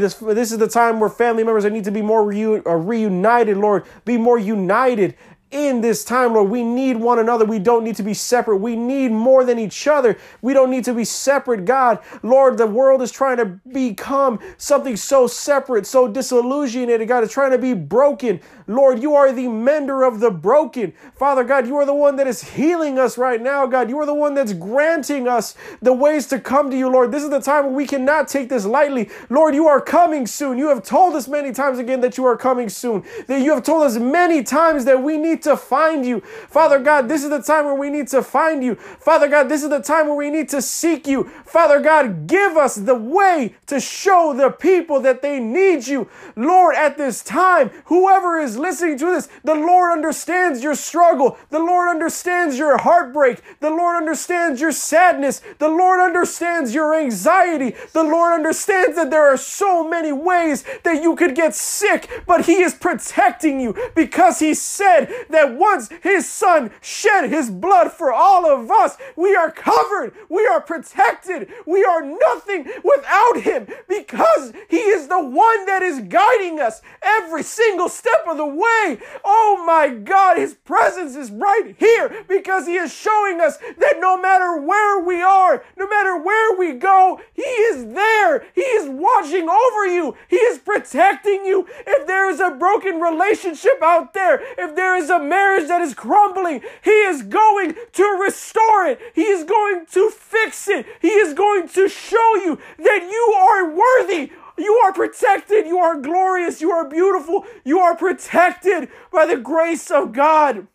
This, 0.00 0.14
this 0.14 0.52
is 0.52 0.58
the 0.58 0.68
time 0.68 1.00
where 1.00 1.10
family 1.10 1.44
members 1.44 1.64
need 1.64 1.84
to 1.84 1.90
be 1.90 2.02
more 2.02 2.22
reu- 2.24 2.64
uh, 2.66 2.76
reunited, 2.76 3.56
Lord. 3.56 3.84
Be 4.04 4.16
more 4.16 4.38
united 4.38 5.14
in 5.54 5.80
this 5.80 6.04
time, 6.04 6.34
Lord. 6.34 6.50
We 6.50 6.64
need 6.64 6.96
one 6.96 7.20
another. 7.20 7.44
We 7.44 7.60
don't 7.60 7.84
need 7.84 7.94
to 7.96 8.02
be 8.02 8.12
separate. 8.12 8.56
We 8.56 8.74
need 8.74 9.12
more 9.12 9.44
than 9.44 9.58
each 9.58 9.86
other. 9.86 10.18
We 10.42 10.52
don't 10.52 10.70
need 10.70 10.84
to 10.84 10.92
be 10.92 11.04
separate, 11.04 11.64
God. 11.64 12.00
Lord, 12.22 12.58
the 12.58 12.66
world 12.66 13.00
is 13.02 13.12
trying 13.12 13.36
to 13.36 13.46
become 13.72 14.40
something 14.58 14.96
so 14.96 15.28
separate, 15.28 15.86
so 15.86 16.08
disillusionated, 16.08 17.06
God. 17.06 17.22
It's 17.22 17.32
trying 17.32 17.52
to 17.52 17.58
be 17.58 17.72
broken. 17.72 18.40
Lord, 18.66 19.00
you 19.00 19.14
are 19.14 19.30
the 19.30 19.46
mender 19.46 20.02
of 20.02 20.18
the 20.18 20.30
broken. 20.30 20.92
Father 21.14 21.44
God, 21.44 21.68
you 21.68 21.76
are 21.76 21.86
the 21.86 21.94
one 21.94 22.16
that 22.16 22.26
is 22.26 22.42
healing 22.42 22.98
us 22.98 23.16
right 23.16 23.40
now, 23.40 23.66
God. 23.66 23.88
You 23.88 23.98
are 23.98 24.06
the 24.06 24.14
one 24.14 24.34
that's 24.34 24.52
granting 24.52 25.28
us 25.28 25.54
the 25.80 25.92
ways 25.92 26.26
to 26.28 26.40
come 26.40 26.70
to 26.70 26.76
you, 26.76 26.88
Lord. 26.88 27.12
This 27.12 27.22
is 27.22 27.30
the 27.30 27.40
time 27.40 27.66
where 27.66 27.74
we 27.74 27.86
cannot 27.86 28.26
take 28.26 28.48
this 28.48 28.66
lightly. 28.66 29.08
Lord, 29.30 29.54
you 29.54 29.68
are 29.68 29.80
coming 29.80 30.26
soon. 30.26 30.58
You 30.58 30.68
have 30.68 30.82
told 30.82 31.14
us 31.14 31.28
many 31.28 31.52
times 31.52 31.78
again 31.78 32.00
that 32.00 32.18
you 32.18 32.24
are 32.24 32.36
coming 32.36 32.68
soon. 32.68 33.04
That 33.28 33.40
you 33.40 33.54
have 33.54 33.62
told 33.62 33.84
us 33.84 33.98
many 33.98 34.42
times 34.42 34.84
that 34.86 35.00
we 35.00 35.16
need 35.16 35.43
to 35.44 35.56
find 35.56 36.04
you. 36.04 36.20
Father 36.20 36.78
God, 36.78 37.08
this 37.08 37.24
is 37.24 37.30
the 37.30 37.42
time 37.42 37.64
where 37.64 37.74
we 37.74 37.90
need 37.90 38.08
to 38.08 38.22
find 38.22 38.64
you. 38.64 38.74
Father 38.74 39.28
God, 39.28 39.48
this 39.48 39.62
is 39.62 39.70
the 39.70 39.80
time 39.80 40.08
where 40.08 40.16
we 40.16 40.30
need 40.30 40.48
to 40.50 40.60
seek 40.60 41.06
you. 41.06 41.24
Father 41.46 41.80
God, 41.80 42.26
give 42.26 42.56
us 42.56 42.74
the 42.74 42.94
way 42.94 43.54
to 43.66 43.80
show 43.80 44.34
the 44.36 44.50
people 44.50 45.00
that 45.00 45.22
they 45.22 45.38
need 45.40 45.86
you. 45.86 46.08
Lord, 46.36 46.74
at 46.76 46.98
this 46.98 47.22
time, 47.22 47.70
whoever 47.86 48.38
is 48.38 48.58
listening 48.58 48.98
to 48.98 49.06
this, 49.06 49.28
the 49.44 49.54
Lord 49.54 49.92
understands 49.92 50.62
your 50.62 50.74
struggle. 50.74 51.38
The 51.50 51.58
Lord 51.58 51.88
understands 51.88 52.58
your 52.58 52.78
heartbreak. 52.78 53.40
The 53.60 53.70
Lord 53.70 53.96
understands 53.96 54.60
your 54.60 54.72
sadness. 54.72 55.40
The 55.58 55.68
Lord 55.68 56.00
understands 56.00 56.74
your 56.74 56.94
anxiety. 56.94 57.74
The 57.92 58.02
Lord 58.02 58.32
understands 58.32 58.96
that 58.96 59.10
there 59.10 59.32
are 59.32 59.36
so 59.36 59.88
many 59.88 60.12
ways 60.12 60.64
that 60.82 61.02
you 61.02 61.16
could 61.16 61.34
get 61.34 61.54
sick, 61.54 62.08
but 62.26 62.46
He 62.46 62.62
is 62.62 62.74
protecting 62.74 63.60
you 63.60 63.76
because 63.94 64.40
He 64.40 64.54
said 64.54 65.23
that 65.30 65.54
once 65.54 65.90
His 66.02 66.28
Son 66.28 66.70
shed 66.80 67.30
His 67.30 67.50
blood 67.50 67.92
for 67.92 68.12
all 68.12 68.46
of 68.46 68.70
us, 68.70 68.96
we 69.16 69.34
are 69.34 69.50
covered, 69.50 70.12
we 70.28 70.46
are 70.46 70.60
protected, 70.60 71.50
we 71.66 71.84
are 71.84 72.02
nothing 72.02 72.66
without 72.82 73.40
Him 73.40 73.66
because 73.88 74.52
He 74.68 74.78
is 74.78 75.08
the 75.08 75.22
one 75.22 75.66
that 75.66 75.82
is 75.82 76.00
guiding 76.00 76.60
us 76.60 76.82
every 77.02 77.42
single 77.42 77.88
step 77.88 78.24
of 78.26 78.36
the 78.36 78.46
way. 78.46 78.98
Oh 79.24 79.62
my 79.66 79.88
God, 79.88 80.36
His 80.36 80.54
presence 80.54 81.16
is 81.16 81.30
right 81.30 81.74
here 81.78 82.24
because 82.28 82.66
He 82.66 82.74
is 82.74 82.92
showing 82.92 83.40
us 83.40 83.56
that 83.56 83.96
no 83.98 84.20
matter 84.20 84.60
where 84.60 85.00
we 85.00 85.22
are, 85.22 85.64
no 85.76 85.88
matter 85.88 86.16
where 86.18 86.56
we 86.56 86.72
go, 86.72 87.20
He 87.32 87.42
is 87.42 87.92
there. 87.92 88.46
He 88.54 88.62
is 88.62 88.88
watching 88.88 89.48
over 89.48 89.86
you. 89.86 90.16
He 90.28 90.36
is 90.36 90.58
protecting 90.58 91.44
you. 91.44 91.66
If 91.86 92.06
there 92.06 92.30
is 92.30 92.40
a 92.40 92.50
broken 92.50 93.00
relationship 93.00 93.82
out 93.82 94.14
there, 94.14 94.40
if 94.58 94.74
there 94.74 94.96
is 94.96 95.10
a 95.20 95.24
marriage 95.24 95.68
that 95.68 95.80
is 95.80 95.94
crumbling, 95.94 96.62
He 96.82 96.90
is 96.90 97.22
going 97.22 97.74
to 97.92 98.18
restore 98.22 98.86
it. 98.86 99.00
He 99.14 99.22
is 99.22 99.44
going 99.44 99.86
to 99.92 100.10
fix 100.10 100.68
it. 100.68 100.86
He 101.00 101.08
is 101.08 101.34
going 101.34 101.68
to 101.68 101.88
show 101.88 102.34
you 102.36 102.58
that 102.78 103.08
you 103.10 103.34
are 103.38 103.70
worthy. 103.70 104.32
You 104.56 104.72
are 104.84 104.92
protected. 104.92 105.66
You 105.66 105.78
are 105.78 106.00
glorious. 106.00 106.60
You 106.60 106.70
are 106.70 106.88
beautiful. 106.88 107.44
You 107.64 107.80
are 107.80 107.96
protected 107.96 108.88
by 109.12 109.26
the 109.26 109.36
grace 109.36 109.90
of 109.90 110.12
God. 110.12 110.66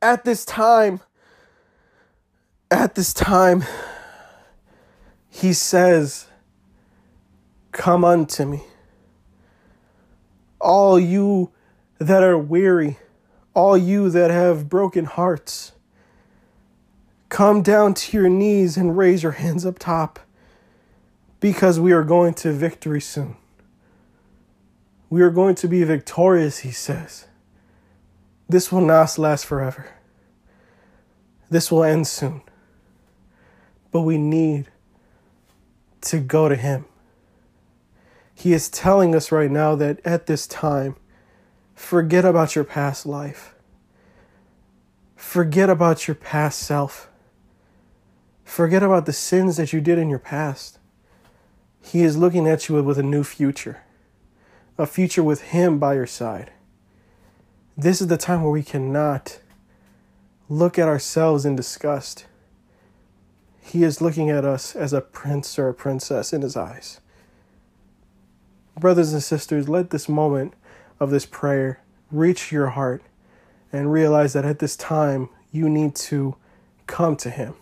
At 0.00 0.24
this 0.24 0.44
time, 0.44 1.00
at 2.70 2.94
this 2.94 3.12
time, 3.12 3.64
he 5.28 5.52
says, 5.52 6.26
Come 7.72 8.04
unto 8.04 8.44
me, 8.44 8.62
all 10.60 10.98
you 10.98 11.50
that 11.98 12.22
are 12.22 12.38
weary, 12.38 12.98
all 13.58 13.76
you 13.76 14.08
that 14.08 14.30
have 14.30 14.68
broken 14.68 15.04
hearts. 15.04 15.72
Come 17.28 17.60
down 17.60 17.92
to 17.94 18.16
your 18.16 18.28
knees 18.28 18.76
and 18.76 18.96
raise 18.96 19.24
your 19.24 19.32
hands 19.32 19.66
up 19.66 19.80
top 19.80 20.20
because 21.40 21.80
we 21.80 21.90
are 21.90 22.04
going 22.04 22.34
to 22.34 22.52
victory 22.52 23.00
soon. 23.00 23.36
We 25.10 25.22
are 25.22 25.30
going 25.30 25.56
to 25.56 25.66
be 25.66 25.82
victorious, 25.82 26.60
he 26.60 26.70
says. 26.70 27.26
This 28.48 28.70
will 28.70 28.80
not 28.80 29.18
last 29.18 29.44
forever. 29.44 29.90
This 31.50 31.72
will 31.72 31.82
end 31.82 32.06
soon. 32.06 32.42
But 33.90 34.02
we 34.02 34.18
need 34.18 34.68
to 36.02 36.20
go 36.20 36.48
to 36.48 36.54
him. 36.54 36.84
He 38.36 38.52
is 38.52 38.68
telling 38.68 39.16
us 39.16 39.32
right 39.32 39.50
now 39.50 39.74
that 39.74 39.98
at 40.04 40.26
this 40.26 40.46
time, 40.46 40.94
forget 41.78 42.24
about 42.24 42.56
your 42.56 42.64
past 42.64 43.06
life. 43.06 43.54
Forget 45.14 45.70
about 45.70 46.08
your 46.08 46.16
past 46.16 46.58
self. 46.58 47.08
Forget 48.44 48.82
about 48.82 49.06
the 49.06 49.12
sins 49.12 49.56
that 49.56 49.72
you 49.72 49.80
did 49.80 49.96
in 49.96 50.10
your 50.10 50.18
past. 50.18 50.78
He 51.80 52.02
is 52.02 52.16
looking 52.16 52.48
at 52.48 52.68
you 52.68 52.82
with 52.82 52.98
a 52.98 53.02
new 53.02 53.22
future, 53.22 53.82
a 54.76 54.86
future 54.86 55.22
with 55.22 55.42
Him 55.42 55.78
by 55.78 55.94
your 55.94 56.06
side. 56.06 56.50
This 57.76 58.00
is 58.00 58.08
the 58.08 58.16
time 58.16 58.42
where 58.42 58.50
we 58.50 58.64
cannot 58.64 59.38
look 60.48 60.78
at 60.78 60.88
ourselves 60.88 61.46
in 61.46 61.54
disgust. 61.54 62.26
He 63.62 63.84
is 63.84 64.00
looking 64.00 64.30
at 64.30 64.44
us 64.44 64.74
as 64.74 64.92
a 64.92 65.00
prince 65.00 65.58
or 65.58 65.68
a 65.68 65.74
princess 65.74 66.32
in 66.32 66.42
His 66.42 66.56
eyes. 66.56 67.00
Brothers 68.78 69.12
and 69.12 69.22
sisters, 69.22 69.68
let 69.68 69.90
this 69.90 70.08
moment 70.08 70.54
of 71.00 71.10
this 71.10 71.26
prayer 71.26 71.80
reach 72.10 72.50
your 72.50 72.68
heart 72.68 73.02
and 73.72 73.92
realize 73.92 74.32
that 74.32 74.44
at 74.44 74.58
this 74.58 74.76
time 74.76 75.28
you 75.52 75.68
need 75.68 75.94
to 75.94 76.36
come 76.86 77.16
to 77.16 77.30
Him. 77.30 77.54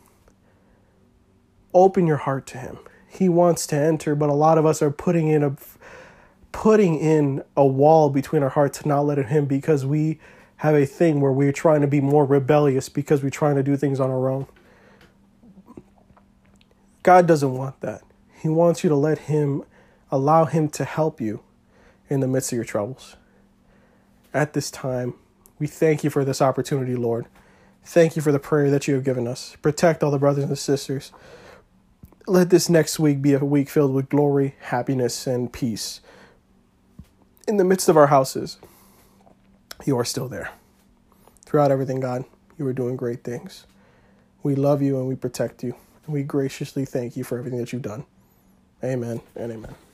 Open 1.75 2.07
your 2.07 2.17
heart 2.19 2.47
to 2.49 2.59
Him. 2.59 2.79
He 3.09 3.29
wants 3.29 3.67
to 3.69 3.77
enter, 3.77 4.15
but 4.15 4.29
a 4.29 4.35
lot 4.35 4.59
of 4.59 4.67
us 4.67 4.83
are 4.83 4.91
putting 4.91 5.29
in 5.29 5.43
a 5.43 5.57
putting 6.53 6.99
in 6.99 7.43
a 7.55 7.67
wall 7.67 8.09
between 8.09 8.43
our 8.43 8.49
hearts 8.49 8.79
to 8.79 8.89
not 8.89 9.03
let 9.03 9.19
Him 9.19 9.45
because 9.45 9.85
we 9.85 10.19
have 10.59 10.75
a 10.75 10.87
thing 10.87 11.21
where 11.21 11.33
we're 11.33 11.53
trying 11.53 11.83
to 11.83 11.87
be 11.87 12.01
more 12.01 12.25
rebellious 12.25 12.89
because 12.89 13.23
we're 13.23 13.29
trying 13.29 13.57
to 13.57 13.63
do 13.63 13.77
things 13.77 14.01
on 14.01 14.11
our 14.11 14.29
own. 14.29 14.47
God 17.03 17.27
doesn't 17.27 17.53
want 17.53 17.81
that. 17.81 18.03
He 18.41 18.49
wants 18.49 18.83
you 18.83 18.89
to 18.89 18.97
let 18.97 19.19
Him 19.19 19.65
allow 20.11 20.47
Him 20.47 20.69
to 20.71 20.85
help 20.85 21.21
you 21.21 21.43
in 22.09 22.21
the 22.21 22.29
midst 22.29 22.53
of 22.53 22.57
your 22.57 22.65
troubles. 22.65 23.17
At 24.37 24.53
this 24.53 24.71
time, 24.71 25.15
we 25.59 25.67
thank 25.67 26.05
you 26.05 26.11
for 26.11 26.23
this 26.23 26.43
opportunity, 26.43 26.95
Lord. 26.95 27.25
Thank 27.83 28.17
you 28.17 28.23
for 28.23 28.33
the 28.33 28.39
prayer 28.39 28.71
that 28.71 28.87
you 28.87 28.93
have 28.93 29.03
given 29.03 29.27
us. 29.27 29.57
Protect 29.63 30.03
all 30.03 30.11
the 30.11 30.19
brothers 30.19 30.45
and 30.45 30.59
sisters. 30.59 31.11
Let 32.27 32.51
this 32.51 32.69
next 32.69 32.99
week 32.99 33.23
be 33.23 33.33
a 33.33 33.39
week 33.39 33.71
filled 33.71 33.95
with 33.95 34.11
glory, 34.11 34.55
happiness, 34.61 35.27
and 35.27 35.51
peace. 35.51 36.03
In 37.49 37.57
the 37.57 37.65
midst 37.65 37.89
of 37.89 37.97
our 37.97 38.09
houses, 38.09 38.59
you 39.87 39.99
are 39.99 40.05
still 40.05 40.29
there. 40.29 40.51
Throughout 41.47 41.71
everything, 41.71 42.01
God, 42.01 42.27
you 42.59 42.67
are 42.67 42.75
doing 42.75 42.95
great 42.95 43.25
things. 43.25 43.65
We 44.43 44.55
love 44.55 44.83
you 44.83 44.99
and 44.99 45.09
we 45.09 45.15
protect 45.15 45.65
you. 45.65 45.75
And 46.05 46.13
we 46.13 46.25
graciously 46.25 46.85
thank 46.85 47.17
you 47.17 47.25
for 47.25 47.39
everything 47.39 47.59
that 47.61 47.73
you've 47.73 47.81
done. 47.81 48.05
Amen 48.85 49.23
and 49.35 49.51
amen. 49.51 49.86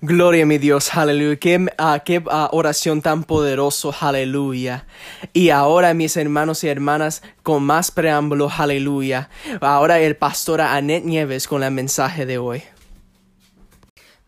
Gloria 0.00 0.42
a 0.42 0.46
mi 0.46 0.58
Dios, 0.58 0.94
aleluya. 0.94 1.36
Qué, 1.36 1.66
ah, 1.78 2.02
qué 2.04 2.22
ah, 2.30 2.48
oración 2.52 3.02
tan 3.02 3.24
poderoso, 3.24 3.94
aleluya. 3.98 4.86
Y 5.32 5.50
ahora, 5.50 5.94
mis 5.94 6.16
hermanos 6.16 6.64
y 6.64 6.68
hermanas, 6.68 7.22
con 7.42 7.62
más 7.62 7.90
preámbulo, 7.90 8.50
aleluya. 8.56 9.30
Ahora 9.60 10.00
el 10.00 10.16
pastor 10.16 10.60
Annette 10.60 11.04
Nieves 11.04 11.48
con 11.48 11.62
el 11.62 11.70
mensaje 11.70 12.26
de 12.26 12.38
hoy. 12.38 12.62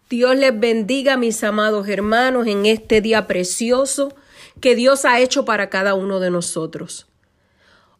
Dios 0.08 0.36
les 0.36 0.58
bendiga, 0.58 1.16
mis 1.16 1.42
amados 1.42 1.88
hermanos, 1.88 2.46
en 2.46 2.64
este 2.66 3.00
día 3.00 3.26
precioso 3.26 4.14
que 4.60 4.76
Dios 4.76 5.04
ha 5.04 5.20
hecho 5.20 5.44
para 5.44 5.68
cada 5.68 5.94
uno 5.94 6.20
de 6.20 6.30
nosotros. 6.30 7.06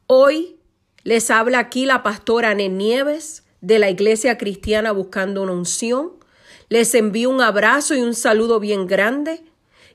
Hoy 0.07 0.57
les 1.03 1.31
habla 1.31 1.59
aquí 1.59 1.85
la 1.85 2.03
pastora 2.03 2.51
Annette 2.51 2.73
Nieves 2.73 3.43
de 3.61 3.79
la 3.79 3.91
Iglesia 3.91 4.39
Cristiana 4.39 4.93
Buscando 4.93 5.43
una 5.43 5.53
Unción 5.53 6.13
les 6.69 6.95
envío 6.95 7.31
un 7.31 7.41
abrazo 7.41 7.95
y 7.95 8.01
un 8.01 8.15
saludo 8.15 8.61
bien 8.61 8.87
grande. 8.87 9.43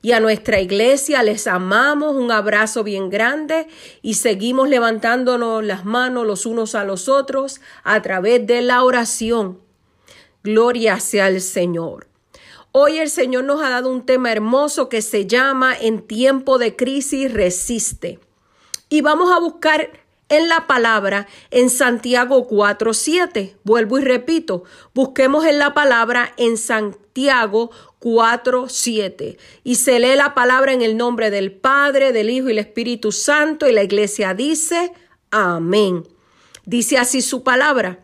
Y 0.04 0.14
a 0.14 0.20
nuestra 0.20 0.60
iglesia 0.60 1.22
les 1.22 1.46
amamos, 1.46 2.16
un 2.16 2.32
abrazo 2.32 2.84
bien 2.84 3.12
grande 3.12 3.68
y 4.02 4.16
seguimos 4.16 4.68
levantándonos 4.68 5.64
las 5.64 5.86
manos 5.86 6.26
los 6.26 6.48
unos 6.48 6.74
a 6.74 6.84
los 6.84 7.08
otros 7.08 7.62
a 7.84 8.02
través 8.02 8.48
de 8.48 8.64
la 8.64 8.84
oración. 8.84 9.60
Gloria 10.44 11.00
sea 11.00 11.28
al 11.28 11.40
Señor. 11.40 12.08
Hoy 12.72 12.98
el 12.98 13.10
Señor 13.10 13.44
nos 13.44 13.62
ha 13.62 13.70
dado 13.70 13.90
un 13.90 14.06
tema 14.06 14.32
hermoso 14.32 14.90
que 14.90 15.04
se 15.04 15.28
llama 15.28 15.76
En 15.80 16.02
tiempo 16.02 16.58
de 16.58 16.76
crisis 16.76 17.32
resiste. 17.32 18.20
Y 18.90 19.02
vamos 19.02 19.32
a 19.32 19.40
buscar 19.40 20.01
en 20.32 20.48
la 20.48 20.66
palabra 20.66 21.28
en 21.52 21.70
Santiago 21.70 22.48
4.7. 22.48 23.58
Vuelvo 23.64 24.00
y 24.00 24.04
repito, 24.04 24.64
busquemos 24.96 25.46
en 25.46 25.60
la 25.60 25.74
palabra 25.74 26.34
en 26.38 26.58
Santiago 26.58 27.70
4.7. 28.00 29.38
Y 29.66 29.76
se 29.76 30.00
lee 30.00 30.16
la 30.16 30.34
palabra 30.34 30.72
en 30.72 30.82
el 30.82 30.96
nombre 30.96 31.32
del 31.32 31.52
Padre, 31.52 32.14
del 32.14 32.30
Hijo 32.30 32.46
y 32.46 32.56
del 32.56 32.60
Espíritu 32.60 33.12
Santo 33.12 33.68
y 33.68 33.74
la 33.74 33.84
iglesia 33.84 34.34
dice, 34.34 34.94
amén. 35.32 36.08
Dice 36.66 36.98
así 36.98 37.22
su 37.22 37.44
palabra. 37.44 38.00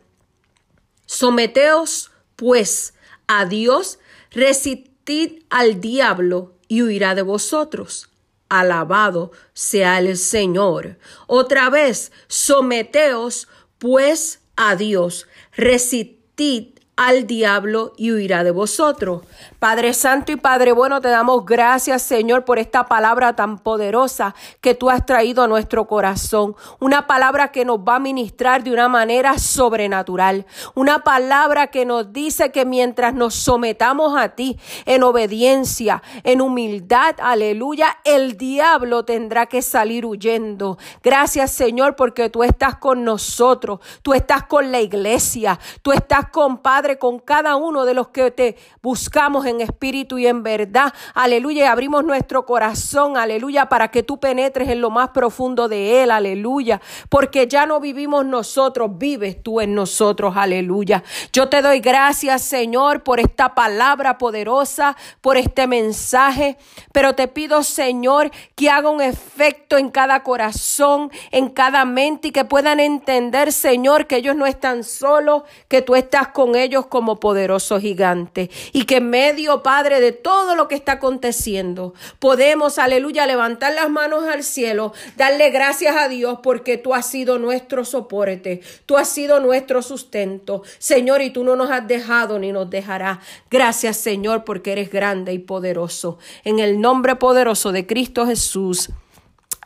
Someteos 1.05 2.11
pues 2.35 2.93
a 3.27 3.45
Dios, 3.45 3.99
resistid 4.31 5.43
al 5.49 5.79
diablo 5.79 6.55
y 6.67 6.83
huirá 6.83 7.15
de 7.15 7.21
vosotros. 7.21 8.09
Alabado 8.49 9.31
sea 9.53 9.99
el 9.99 10.17
Señor. 10.17 10.97
Otra 11.27 11.69
vez, 11.69 12.11
someteos 12.27 13.47
pues 13.77 14.41
a 14.55 14.75
Dios, 14.75 15.27
resistid 15.55 16.76
al 16.97 17.27
diablo 17.27 17.93
y 17.95 18.11
huirá 18.11 18.43
de 18.43 18.49
vosotros. 18.49 19.21
Padre 19.59 19.93
Santo 19.93 20.31
y 20.31 20.35
Padre 20.35 20.71
Bueno, 20.71 20.99
te 20.99 21.09
damos 21.09 21.45
gracias, 21.45 22.01
Señor, 22.01 22.43
por 22.43 22.57
esta 22.57 22.87
palabra 22.87 23.35
tan 23.35 23.59
poderosa 23.59 24.35
que 24.61 24.73
tú 24.73 24.89
has 24.89 25.05
traído 25.05 25.43
a 25.43 25.47
nuestro 25.47 25.85
corazón. 25.85 26.55
Una 26.79 27.05
palabra 27.05 27.51
que 27.51 27.65
nos 27.65 27.79
va 27.79 27.95
a 27.95 27.99
ministrar 27.99 28.63
de 28.63 28.71
una 28.71 28.89
manera 28.89 29.37
sobrenatural. 29.37 30.45
Una 30.73 31.03
palabra 31.03 31.67
que 31.67 31.85
nos 31.85 32.11
dice 32.11 32.51
que 32.51 32.65
mientras 32.65 33.13
nos 33.13 33.35
sometamos 33.35 34.17
a 34.17 34.29
ti 34.29 34.57
en 34.85 35.03
obediencia, 35.03 36.01
en 36.23 36.41
humildad, 36.41 37.15
aleluya, 37.19 37.97
el 38.05 38.37
diablo 38.37 39.05
tendrá 39.05 39.45
que 39.45 39.61
salir 39.61 40.03
huyendo. 40.05 40.79
Gracias, 41.03 41.51
Señor, 41.51 41.95
porque 41.95 42.29
tú 42.29 42.43
estás 42.43 42.77
con 42.77 43.03
nosotros. 43.03 43.81
Tú 44.01 44.15
estás 44.15 44.43
con 44.43 44.71
la 44.71 44.81
iglesia. 44.81 45.59
Tú 45.83 45.91
estás 45.91 46.29
con 46.29 46.57
Padre 46.57 46.86
con 46.95 47.19
cada 47.19 47.57
uno 47.57 47.83
de 47.83 47.93
los 47.93 48.07
que 48.07 48.31
te 48.31 48.55
buscamos 48.81 49.45
en 49.45 49.59
espíritu 49.59 50.17
y 50.17 50.27
en 50.27 50.43
verdad. 50.43 50.93
Aleluya. 51.13 51.65
Y 51.65 51.67
abrimos 51.67 52.05
nuestro 52.05 52.45
corazón, 52.45 53.17
aleluya, 53.17 53.67
para 53.67 53.89
que 53.89 54.03
tú 54.03 54.19
penetres 54.19 54.69
en 54.69 54.79
lo 54.79 54.89
más 54.89 55.09
profundo 55.09 55.67
de 55.67 56.03
Él, 56.03 56.11
aleluya. 56.11 56.81
Porque 57.09 57.47
ya 57.47 57.65
no 57.65 57.81
vivimos 57.81 58.25
nosotros, 58.25 58.97
vives 58.97 59.43
tú 59.43 59.59
en 59.59 59.75
nosotros, 59.75 60.37
aleluya. 60.37 61.03
Yo 61.33 61.49
te 61.49 61.61
doy 61.61 61.81
gracias, 61.81 62.43
Señor, 62.43 63.03
por 63.03 63.19
esta 63.19 63.53
palabra 63.53 64.17
poderosa, 64.17 64.95
por 65.19 65.35
este 65.35 65.67
mensaje. 65.67 66.57
Pero 66.93 67.15
te 67.15 67.27
pido, 67.27 67.63
Señor, 67.63 68.31
que 68.55 68.69
haga 68.69 68.89
un 68.89 69.01
efecto 69.01 69.77
en 69.77 69.89
cada 69.89 70.23
corazón, 70.23 71.11
en 71.31 71.49
cada 71.49 71.83
mente 71.85 72.29
y 72.29 72.31
que 72.31 72.45
puedan 72.45 72.79
entender, 72.79 73.51
Señor, 73.51 74.05
que 74.05 74.17
ellos 74.17 74.35
no 74.35 74.45
están 74.45 74.83
solos, 74.83 75.43
que 75.67 75.81
tú 75.81 75.95
estás 75.95 76.29
con 76.29 76.55
ellos 76.55 76.76
como 76.85 77.19
poderoso 77.19 77.79
gigante. 77.79 78.49
Y 78.71 78.85
que 78.85 78.97
en 78.97 79.09
medio, 79.09 79.63
Padre, 79.63 79.99
de 79.99 80.11
todo 80.11 80.55
lo 80.55 80.67
que 80.67 80.75
está 80.75 80.93
aconteciendo, 80.93 81.93
podemos, 82.19 82.77
aleluya, 82.77 83.25
levantar 83.25 83.73
las 83.73 83.89
manos 83.89 84.25
al 84.27 84.43
cielo, 84.43 84.93
darle 85.15 85.49
gracias 85.49 85.95
a 85.97 86.07
Dios 86.07 86.39
porque 86.43 86.77
tú 86.77 86.93
has 86.93 87.09
sido 87.09 87.39
nuestro 87.39 87.83
soporte, 87.83 88.61
tú 88.85 88.97
has 88.97 89.09
sido 89.09 89.39
nuestro 89.39 89.81
sustento, 89.81 90.61
Señor, 90.77 91.21
y 91.21 91.31
tú 91.31 91.43
no 91.43 91.55
nos 91.55 91.71
has 91.71 91.87
dejado 91.87 92.39
ni 92.39 92.51
nos 92.51 92.69
dejarás. 92.69 93.19
Gracias, 93.49 93.97
Señor, 93.97 94.43
porque 94.43 94.73
eres 94.73 94.91
grande 94.91 95.33
y 95.33 95.39
poderoso. 95.39 96.19
En 96.43 96.59
el 96.59 96.79
nombre 96.79 97.15
poderoso 97.15 97.71
de 97.71 97.87
Cristo 97.87 98.25
Jesús. 98.25 98.89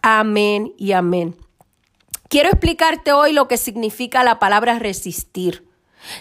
Amén 0.02 0.74
y 0.78 0.94
amén. 0.94 1.36
Quiero 2.32 2.50
explicarte 2.50 3.12
hoy 3.12 3.34
lo 3.34 3.50
que 3.50 3.58
significa 3.58 4.24
la 4.24 4.40
palabra 4.40 4.80
resistir. 4.80 5.68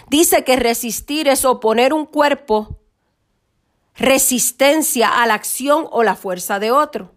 Dice 0.09 0.43
que 0.43 0.55
resistir 0.55 1.27
es 1.27 1.45
oponer 1.45 1.93
un 1.93 2.05
cuerpo 2.05 2.81
resistencia 3.95 5.21
a 5.21 5.27
la 5.27 5.35
acción 5.35 5.87
o 5.91 6.03
la 6.03 6.15
fuerza 6.15 6.59
de 6.59 6.71
otro. 6.71 7.11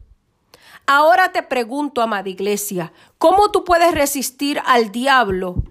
Ahora 0.86 1.32
te 1.32 1.42
pregunto, 1.42 2.02
amada 2.02 2.28
iglesia, 2.28 2.92
¿cómo 3.18 3.50
tú 3.50 3.64
puedes 3.64 3.94
resistir 3.94 4.60
al 4.66 4.92
diablo? 4.92 5.62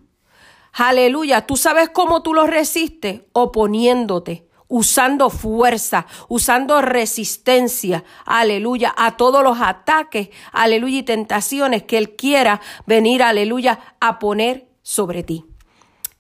Aleluya, 0.74 1.46
¿tú 1.46 1.56
sabes 1.56 1.90
cómo 1.90 2.24
tú 2.24 2.34
lo 2.34 2.48
resistes? 2.48 3.22
Oponiéndote, 3.32 4.48
usando 4.68 5.30
fuerza, 5.30 6.08
usando 6.30 6.82
resistencia, 6.82 8.04
aleluya, 8.26 8.92
a 8.98 9.18
todos 9.18 9.44
los 9.44 9.60
ataques, 9.62 10.30
aleluya, 10.52 10.98
y 10.98 11.04
tentaciones 11.04 11.84
que 11.84 12.00
él 12.00 12.16
quiera 12.16 12.60
venir, 12.88 13.22
aleluya, 13.22 13.96
a 14.00 14.18
poner 14.18 14.68
sobre 14.82 15.22
ti. 15.22 15.46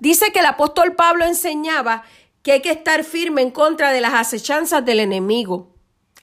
Dice 0.03 0.33
que 0.33 0.39
el 0.39 0.47
apóstol 0.47 0.95
Pablo 0.95 1.23
enseñaba 1.23 2.03
que 2.41 2.51
hay 2.51 2.61
que 2.61 2.71
estar 2.71 3.05
firme 3.05 3.41
en 3.41 3.51
contra 3.51 3.93
de 3.93 4.01
las 4.01 4.13
acechanzas 4.13 4.83
del 4.83 4.99
enemigo. 4.99 5.77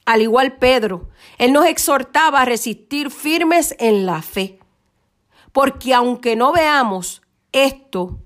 Al 0.05 0.21
igual 0.21 0.57
Pedro, 0.57 1.09
él 1.39 1.51
nos 1.51 1.65
exhortaba 1.65 2.41
a 2.41 2.45
resistir 2.45 3.09
firmes 3.09 3.75
en 3.79 4.05
la 4.05 4.21
fe. 4.21 4.59
Porque 5.51 5.95
aunque 5.95 6.35
no 6.35 6.51
veamos 6.51 7.23
esto 7.53 8.19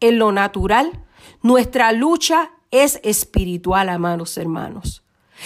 en 0.00 0.18
lo 0.18 0.32
natural, 0.32 1.04
nuestra 1.40 1.92
lucha 1.92 2.50
es 2.72 2.98
espiritual, 3.04 3.90
amados 3.90 4.36
hermanos. 4.36 5.04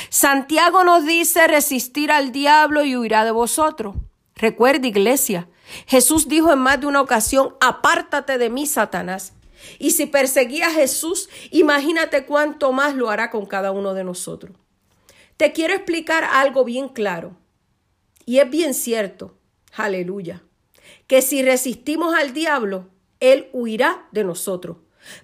Santiago 0.08 0.84
nos 0.84 1.04
dice 1.04 1.46
resistir 1.48 2.10
al 2.10 2.32
diablo 2.32 2.82
y 2.82 2.96
huirá 2.96 3.26
de 3.26 3.30
vosotros. 3.30 3.94
Recuerda, 4.36 4.86
iglesia, 4.86 5.50
Jesús 5.86 6.28
dijo 6.28 6.50
en 6.50 6.60
más 6.60 6.80
de 6.80 6.86
una 6.86 7.02
ocasión, 7.02 7.56
apártate 7.60 8.38
de 8.38 8.48
mí, 8.48 8.64
Satanás. 8.64 9.34
Y 9.78 9.92
si 9.92 10.06
perseguía 10.06 10.68
a 10.68 10.72
Jesús, 10.72 11.28
imagínate 11.50 12.26
cuánto 12.26 12.72
más 12.72 12.94
lo 12.94 13.10
hará 13.10 13.30
con 13.30 13.46
cada 13.46 13.72
uno 13.72 13.94
de 13.94 14.04
nosotros. 14.04 14.56
Te 15.36 15.52
quiero 15.52 15.74
explicar 15.74 16.24
algo 16.24 16.64
bien 16.64 16.88
claro. 16.88 17.36
Y 18.26 18.38
es 18.38 18.50
bien 18.50 18.74
cierto, 18.74 19.36
aleluya, 19.74 20.42
que 21.06 21.22
si 21.22 21.42
resistimos 21.42 22.14
al 22.14 22.32
diablo, 22.32 22.88
él 23.20 23.48
huirá 23.52 24.06
de 24.12 24.24
nosotros. 24.24 24.76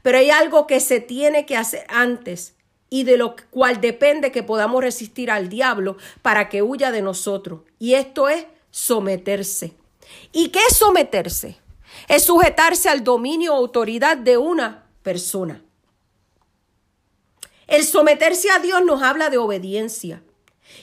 Pero 0.03 0.19
hay 0.19 0.31
algo 0.31 0.67
que 0.67 0.81
se 0.81 1.01
tiene 1.01 1.47
que 1.47 1.57
hacer 1.57 1.85
antes 1.89 2.55
y 2.89 3.05
de 3.05 3.17
lo 3.17 3.37
cual 3.51 3.81
depende 3.81 4.33
que 4.33 4.43
podamos 4.43 4.83
resistir 4.83 5.31
al 5.31 5.49
diablo 5.49 5.97
para 6.23 6.49
que 6.49 6.63
huya 6.63 6.91
de 6.93 7.03
nosotros. 7.03 7.61
Y 7.79 7.95
esto 7.95 8.29
es 8.29 8.47
someterse. 8.71 9.75
¿Y 10.33 10.49
qué 10.49 10.61
es 10.69 10.77
someterse? 10.77 11.59
Es 12.09 12.25
sujetarse 12.25 12.89
al 12.89 13.05
dominio 13.05 13.55
o 13.55 13.57
autoridad 13.57 14.17
de 14.17 14.37
una 14.37 14.87
persona. 15.03 15.63
El 17.67 17.85
someterse 17.85 18.51
a 18.51 18.61
Dios 18.61 18.85
nos 18.85 19.03
habla 19.03 19.29
de 19.29 19.39
obediencia. 19.39 20.23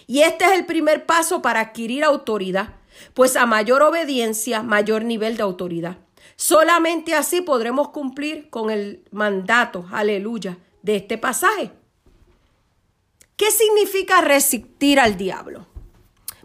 Y 0.06 0.22
este 0.22 0.46
es 0.46 0.52
el 0.52 0.66
primer 0.66 1.06
paso 1.06 1.42
para 1.42 1.62
adquirir 1.62 2.04
autoridad, 2.04 2.76
pues 3.14 3.36
a 3.36 3.46
mayor 3.46 3.82
obediencia, 3.82 4.64
mayor 4.64 5.04
nivel 5.04 5.38
de 5.38 5.44
autoridad. 5.44 5.98
Solamente 6.36 7.16
así 7.16 7.42
podremos 7.42 7.90
cumplir 7.90 8.50
con 8.50 8.70
el 8.70 9.04
mandato, 9.12 9.86
aleluya, 9.92 10.58
de 10.82 10.98
este 10.98 11.18
pasaje. 11.18 11.72
¿Qué 13.38 13.50
significa 13.52 14.22
resistir 14.22 15.00
al 15.00 15.18
diablo? 15.18 15.68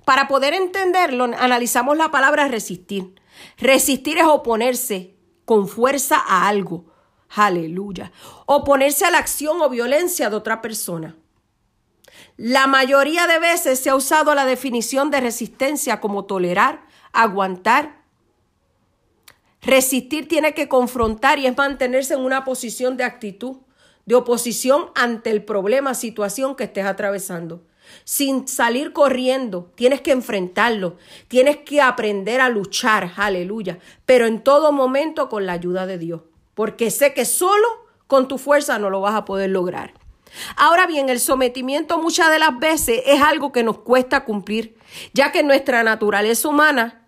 Para 0.05 0.29
poder 0.29 0.55
entenderlo, 0.55 1.25
analizamos 1.25 1.97
la 1.97 2.11
palabra 2.11 2.49
resistir. 2.49 3.18
Resistir 3.59 4.19
es 4.19 4.25
oponerse 4.25 5.17
con 5.45 5.69
fuerza 5.69 6.17
a 6.27 6.49
algo. 6.49 6.87
Aleluya. 7.31 8.13
Oponerse 8.47 9.05
a 9.05 9.11
la 9.11 9.19
acción 9.19 9.61
o 9.61 9.69
violencia 9.69 10.31
de 10.31 10.37
otra 10.37 10.63
persona. 10.63 11.17
La 12.37 12.67
mayoría 12.67 13.27
de 13.27 13.39
veces 13.39 13.81
se 13.81 13.91
ha 13.91 13.97
usado 13.97 14.35
la 14.35 14.47
definición 14.47 15.11
de 15.11 15.21
resistencia 15.21 16.01
como 16.01 16.25
tolerar, 16.25 16.87
aguantar. 17.13 18.03
Resistir 19.61 20.29
tiene 20.29 20.55
que 20.55 20.69
confrontar 20.69 21.39
y 21.39 21.47
es 21.47 21.57
mantenerse 21.57 22.15
en 22.15 22.21
una 22.21 22.45
posición 22.45 22.97
de 22.97 23.05
actitud, 23.05 23.57
de 24.07 24.15
oposición 24.15 24.91
ante 24.95 25.31
el 25.31 25.45
problema, 25.45 25.95
situación 25.95 26.55
que 26.55 26.65
estés 26.65 26.87
atravesando. 26.87 27.68
Sin 28.05 28.49
salir 28.49 28.93
corriendo, 28.93 29.71
tienes 29.75 30.01
que 30.01 30.13
enfrentarlo, 30.13 30.97
tienes 31.29 31.59
que 31.59 31.81
aprender 31.81 32.41
a 32.41 32.49
luchar, 32.49 33.13
aleluya, 33.17 33.79
pero 34.07 34.27
en 34.27 34.43
todo 34.43 34.73
momento 34.73 35.29
con 35.29 35.47
la 35.47 35.53
ayuda 35.53 35.87
de 35.87 35.99
Dios, 35.99 36.23
porque 36.55 36.91
sé 36.91 37.15
que 37.15 37.25
solo 37.25 37.67
con 38.07 38.29
tu 38.29 38.39
fuerza 38.39 38.79
no 38.79 38.91
lo 38.91 39.01
vas 39.01 39.15
a 39.15 39.25
poder 39.25 39.51
lograr. 39.51 39.93
Ahora 40.57 40.87
bien, 40.87 41.09
el 41.09 41.21
sometimiento 41.21 41.99
muchas 41.99 42.31
de 42.31 42.39
las 42.39 42.59
veces 42.59 43.03
es 43.07 43.21
algo 43.23 43.53
que 43.53 43.63
nos 43.63 43.79
cuesta 43.79 44.25
cumplir, 44.25 44.77
ya 45.13 45.33
que 45.33 45.41
en 45.41 45.47
nuestra 45.47 45.83
naturaleza 45.83 46.49
humana 46.49 47.07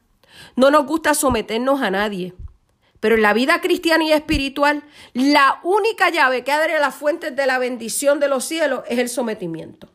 no 0.57 0.71
nos 0.71 0.87
gusta 0.87 1.15
someternos 1.15 1.83
a 1.83 1.91
nadie. 1.91 2.35
Pero 3.01 3.15
en 3.15 3.23
la 3.23 3.33
vida 3.33 3.61
cristiana 3.61 4.05
y 4.05 4.13
espiritual, 4.13 4.83
la 5.15 5.61
única 5.63 6.11
llave 6.11 6.45
que 6.45 6.53
abre 6.53 6.79
las 6.79 6.95
fuentes 6.95 7.35
de 7.35 7.47
la 7.47 7.59
bendición 7.59 8.21
de 8.21 8.29
los 8.29 8.45
cielos 8.45 8.83
es 8.89 8.99
el 8.99 9.09
sometimiento. 9.09 9.89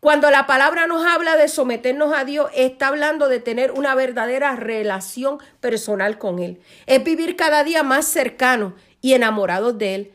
Cuando 0.00 0.30
la 0.30 0.46
palabra 0.46 0.86
nos 0.86 1.04
habla 1.04 1.36
de 1.36 1.48
someternos 1.48 2.16
a 2.16 2.24
Dios, 2.24 2.50
está 2.54 2.88
hablando 2.88 3.28
de 3.28 3.40
tener 3.40 3.72
una 3.72 3.96
verdadera 3.96 4.54
relación 4.54 5.38
personal 5.60 6.18
con 6.18 6.38
Él. 6.38 6.60
Es 6.86 7.02
vivir 7.02 7.34
cada 7.34 7.64
día 7.64 7.82
más 7.82 8.06
cercano 8.06 8.74
y 9.00 9.14
enamorados 9.14 9.76
de 9.76 9.94
Él. 9.96 10.12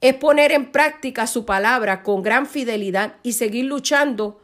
Es 0.00 0.14
poner 0.14 0.52
en 0.52 0.70
práctica 0.70 1.26
su 1.26 1.44
palabra 1.44 2.04
con 2.04 2.22
gran 2.22 2.46
fidelidad 2.46 3.16
y 3.24 3.32
seguir 3.32 3.64
luchando, 3.64 4.40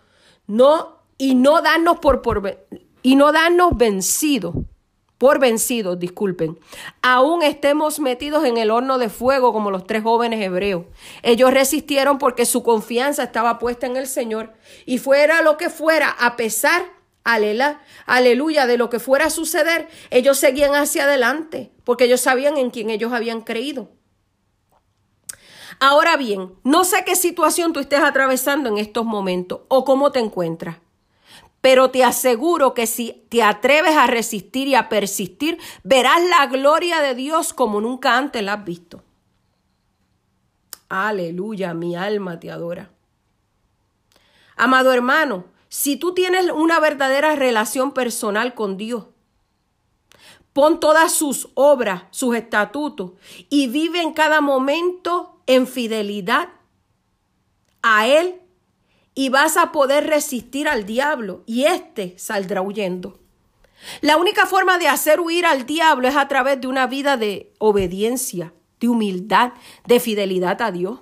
no 0.49 0.99
y 1.17 1.37
no 1.37 1.63
darnos 1.63 2.01
por, 2.01 2.21
por 2.21 2.67
y 3.03 3.15
no 3.15 3.31
darnos 3.31 3.77
vencidos 3.77 4.55
por 5.19 5.39
vencidos, 5.39 5.99
disculpen, 5.99 6.59
aún 7.01 7.43
estemos 7.43 8.01
metidos 8.01 8.45
en 8.45 8.59
el 8.59 8.71
horno 8.71 8.99
de 8.99 9.09
fuego 9.09 9.53
como 9.53 9.71
los 9.71 9.87
tres 9.87 10.03
jóvenes 10.03 10.43
hebreos. 10.43 10.85
Ellos 11.23 11.53
resistieron 11.53 12.19
porque 12.19 12.45
su 12.45 12.63
confianza 12.63 13.23
estaba 13.23 13.59
puesta 13.59 13.87
en 13.87 13.97
el 13.97 14.07
Señor 14.07 14.53
y 14.85 14.99
fuera 14.99 15.43
lo 15.43 15.57
que 15.57 15.71
fuera, 15.71 16.11
a 16.11 16.37
pesar, 16.37 16.85
aleluya, 17.25 17.81
aleluya, 18.05 18.67
de 18.67 18.77
lo 18.77 18.91
que 18.91 19.01
fuera 19.01 19.27
a 19.27 19.31
suceder, 19.31 19.89
ellos 20.11 20.39
seguían 20.39 20.75
hacia 20.75 21.05
adelante 21.05 21.73
porque 21.85 22.05
ellos 22.05 22.21
sabían 22.21 22.59
en 22.59 22.71
quién 22.71 22.91
ellos 22.91 23.13
habían 23.13 23.41
creído. 23.41 23.91
Ahora 25.79 26.17
bien, 26.17 26.55
no 26.65 26.85
sé 26.85 27.05
qué 27.05 27.17
situación 27.17 27.73
tú 27.73 27.81
estés 27.81 28.01
atravesando 28.01 28.69
en 28.69 28.79
estos 28.79 29.05
momentos 29.05 29.61
o 29.69 29.85
cómo 29.85 30.11
te 30.11 30.21
encuentras. 30.21 30.79
Pero 31.67 31.91
te 31.91 32.05
aseguro 32.05 32.75
que 32.75 32.87
si 32.87 33.25
te 33.29 33.43
atreves 33.43 33.97
a 33.97 34.07
resistir 34.07 34.69
y 34.69 34.77
a 34.77 34.89
persistir, 34.89 35.59
verás 35.83 36.23
la 36.23 36.47
gloria 36.47 37.01
de 37.01 37.17
Dios 37.17 37.53
como 37.53 37.81
nunca 37.81 38.17
antes 38.17 38.41
la 38.45 38.53
has 38.53 38.65
visto. 38.65 39.03
Aleluya, 40.89 41.75
mi 41.75 41.97
alma 41.97 42.39
te 42.39 42.53
adora. 42.53 42.93
Amado 44.55 44.93
hermano, 44.93 45.47
si 45.69 45.97
tú 45.97 46.15
tienes 46.15 46.53
una 46.53 46.79
verdadera 46.79 47.35
relación 47.35 47.91
personal 47.91 48.55
con 48.55 48.77
Dios, 48.77 49.07
pon 50.53 50.79
todas 50.79 51.13
sus 51.15 51.49
obras, 51.55 52.05
sus 52.13 52.37
estatutos 52.37 53.11
y 53.51 53.67
vive 53.67 54.03
en 54.03 54.13
cada 54.13 54.41
momento 54.41 55.41
en 55.49 55.67
fidelidad 55.67 56.49
a 57.83 58.07
Él 58.07 58.41
y 59.19 59.31
vas 59.31 59.57
a 59.57 59.73
poder 59.73 60.07
resistir 60.07 60.69
al 60.69 60.85
diablo 60.85 61.43
y 61.47 61.65
éste 61.65 62.15
saldrá 62.19 62.61
huyendo. 62.61 63.19
La 64.03 64.19
única 64.19 64.45
forma 64.47 64.79
de 64.79 64.89
hacer 64.89 65.21
huir 65.21 65.47
al 65.47 65.65
diablo 65.65 66.07
es 66.07 66.17
a 66.17 66.29
través 66.29 66.61
de 66.61 66.67
una 66.67 66.87
vida 66.87 67.17
de 67.17 67.53
obediencia, 67.59 68.53
de 68.79 68.89
humildad, 68.89 69.55
de 69.87 70.01
fidelidad 70.01 70.61
a 70.61 70.71
Dios. 70.71 71.01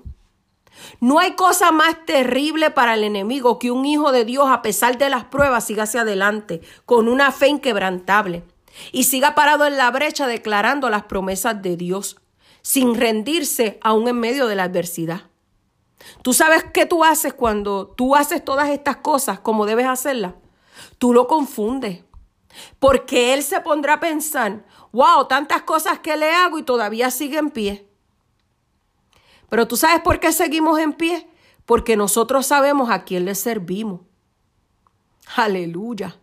No 1.00 1.18
hay 1.18 1.32
cosa 1.32 1.72
más 1.72 2.06
terrible 2.06 2.70
para 2.70 2.94
el 2.94 3.02
enemigo 3.02 3.58
que 3.58 3.72
un 3.72 3.84
hijo 3.84 4.12
de 4.12 4.24
Dios, 4.24 4.46
a 4.48 4.62
pesar 4.62 4.96
de 4.96 5.10
las 5.10 5.24
pruebas, 5.24 5.66
siga 5.66 5.82
hacia 5.82 6.02
adelante 6.02 6.60
con 6.86 7.08
una 7.08 7.32
fe 7.32 7.48
inquebrantable 7.48 8.44
y 8.92 9.04
siga 9.04 9.34
parado 9.34 9.66
en 9.66 9.76
la 9.76 9.90
brecha 9.90 10.28
declarando 10.28 10.88
las 10.88 11.04
promesas 11.04 11.60
de 11.62 11.76
Dios, 11.76 12.16
sin 12.62 12.94
rendirse 12.94 13.78
aún 13.82 14.06
en 14.06 14.20
medio 14.20 14.46
de 14.46 14.54
la 14.54 14.64
adversidad. 14.64 15.22
Tú 16.22 16.32
sabes 16.32 16.64
qué 16.72 16.86
tú 16.86 17.04
haces 17.04 17.34
cuando 17.34 17.86
tú 17.86 18.14
haces 18.14 18.44
todas 18.44 18.68
estas 18.70 18.96
cosas 18.98 19.40
como 19.40 19.66
debes 19.66 19.86
hacerlas. 19.86 20.34
Tú 20.98 21.12
lo 21.12 21.26
confundes. 21.26 22.04
Porque 22.78 23.34
él 23.34 23.42
se 23.42 23.60
pondrá 23.60 23.94
a 23.94 24.00
pensar, 24.00 24.64
wow, 24.92 25.26
tantas 25.26 25.62
cosas 25.62 25.98
que 25.98 26.16
le 26.16 26.30
hago 26.30 26.58
y 26.58 26.62
todavía 26.62 27.10
sigue 27.10 27.38
en 27.38 27.50
pie. 27.50 27.88
Pero 29.48 29.66
tú 29.66 29.76
sabes 29.76 30.00
por 30.02 30.20
qué 30.20 30.32
seguimos 30.32 30.78
en 30.78 30.92
pie? 30.92 31.28
Porque 31.66 31.96
nosotros 31.96 32.46
sabemos 32.46 32.90
a 32.90 33.04
quién 33.04 33.24
le 33.24 33.34
servimos. 33.34 34.02
Aleluya. 35.36 36.16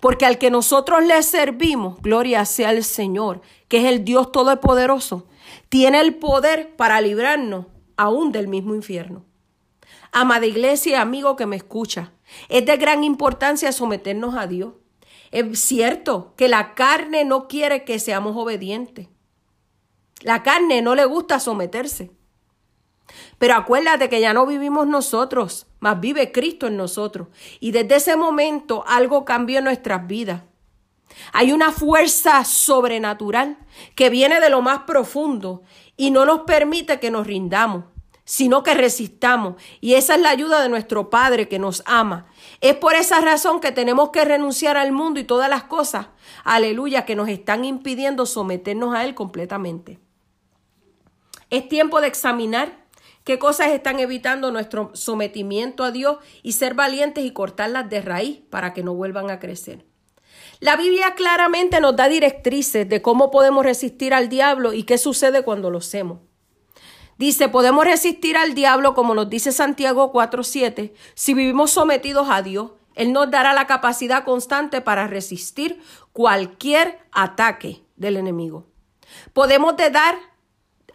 Porque 0.00 0.26
al 0.26 0.38
que 0.38 0.50
nosotros 0.50 1.04
le 1.04 1.22
servimos, 1.22 2.00
gloria 2.00 2.44
sea 2.44 2.70
el 2.70 2.84
Señor, 2.84 3.42
que 3.68 3.78
es 3.78 3.84
el 3.84 4.04
Dios 4.04 4.32
Todopoderoso, 4.32 5.26
tiene 5.68 6.00
el 6.00 6.16
poder 6.16 6.76
para 6.76 7.00
librarnos 7.00 7.66
aún 7.98 8.32
del 8.32 8.48
mismo 8.48 8.74
infierno. 8.74 9.26
Amada 10.12 10.46
iglesia 10.46 10.92
y 10.92 10.94
amigo 10.94 11.36
que 11.36 11.44
me 11.44 11.56
escucha, 11.56 12.12
es 12.48 12.64
de 12.64 12.76
gran 12.78 13.04
importancia 13.04 13.72
someternos 13.72 14.34
a 14.34 14.46
Dios. 14.46 14.72
Es 15.30 15.58
cierto 15.58 16.32
que 16.36 16.48
la 16.48 16.74
carne 16.74 17.26
no 17.26 17.48
quiere 17.48 17.84
que 17.84 17.98
seamos 17.98 18.34
obedientes. 18.34 19.08
La 20.22 20.42
carne 20.42 20.80
no 20.80 20.94
le 20.94 21.04
gusta 21.04 21.38
someterse. 21.38 22.10
Pero 23.38 23.54
acuérdate 23.54 24.08
que 24.08 24.20
ya 24.20 24.32
no 24.32 24.46
vivimos 24.46 24.86
nosotros, 24.86 25.66
más 25.80 26.00
vive 26.00 26.32
Cristo 26.32 26.66
en 26.66 26.76
nosotros. 26.76 27.28
Y 27.60 27.72
desde 27.72 27.96
ese 27.96 28.16
momento 28.16 28.84
algo 28.86 29.24
cambió 29.24 29.58
en 29.58 29.64
nuestras 29.64 30.06
vidas. 30.06 30.42
Hay 31.32 31.52
una 31.52 31.72
fuerza 31.72 32.44
sobrenatural 32.44 33.58
que 33.94 34.10
viene 34.10 34.40
de 34.40 34.50
lo 34.50 34.62
más 34.62 34.80
profundo 34.80 35.62
y 35.96 36.10
no 36.10 36.24
nos 36.24 36.40
permite 36.40 37.00
que 37.00 37.10
nos 37.10 37.26
rindamos, 37.26 37.84
sino 38.24 38.62
que 38.62 38.74
resistamos. 38.74 39.60
Y 39.80 39.94
esa 39.94 40.14
es 40.14 40.20
la 40.20 40.30
ayuda 40.30 40.62
de 40.62 40.68
nuestro 40.68 41.10
Padre 41.10 41.48
que 41.48 41.58
nos 41.58 41.82
ama. 41.86 42.26
Es 42.60 42.74
por 42.76 42.94
esa 42.94 43.20
razón 43.20 43.60
que 43.60 43.72
tenemos 43.72 44.10
que 44.10 44.24
renunciar 44.24 44.76
al 44.76 44.92
mundo 44.92 45.18
y 45.18 45.24
todas 45.24 45.48
las 45.48 45.64
cosas, 45.64 46.08
aleluya, 46.44 47.04
que 47.04 47.16
nos 47.16 47.28
están 47.28 47.64
impidiendo 47.64 48.26
someternos 48.26 48.94
a 48.94 49.04
Él 49.04 49.14
completamente. 49.14 49.98
Es 51.50 51.68
tiempo 51.68 52.02
de 52.02 52.08
examinar 52.08 52.86
qué 53.24 53.38
cosas 53.38 53.68
están 53.68 53.98
evitando 53.98 54.52
nuestro 54.52 54.90
sometimiento 54.94 55.82
a 55.82 55.90
Dios 55.90 56.18
y 56.42 56.52
ser 56.52 56.74
valientes 56.74 57.24
y 57.24 57.32
cortarlas 57.32 57.88
de 57.88 58.02
raíz 58.02 58.40
para 58.50 58.74
que 58.74 58.82
no 58.82 58.94
vuelvan 58.94 59.30
a 59.30 59.38
crecer. 59.38 59.87
La 60.60 60.76
Biblia 60.76 61.14
claramente 61.14 61.80
nos 61.80 61.94
da 61.94 62.08
directrices 62.08 62.88
de 62.88 63.00
cómo 63.00 63.30
podemos 63.30 63.64
resistir 63.64 64.12
al 64.12 64.28
diablo 64.28 64.72
y 64.72 64.82
qué 64.82 64.98
sucede 64.98 65.42
cuando 65.42 65.70
lo 65.70 65.78
hacemos. 65.78 66.18
Dice, 67.16 67.48
podemos 67.48 67.84
resistir 67.84 68.36
al 68.36 68.54
diablo, 68.54 68.94
como 68.94 69.14
nos 69.14 69.28
dice 69.28 69.52
Santiago 69.52 70.12
4.7, 70.12 70.92
si 71.14 71.34
vivimos 71.34 71.70
sometidos 71.70 72.28
a 72.30 72.42
Dios. 72.42 72.72
Él 72.94 73.12
nos 73.12 73.30
dará 73.30 73.52
la 73.52 73.68
capacidad 73.68 74.24
constante 74.24 74.80
para 74.80 75.06
resistir 75.06 75.80
cualquier 76.12 76.98
ataque 77.12 77.82
del 77.94 78.16
enemigo. 78.16 78.66
Podemos, 79.32 79.76
de 79.76 79.90
dar, 79.90 80.16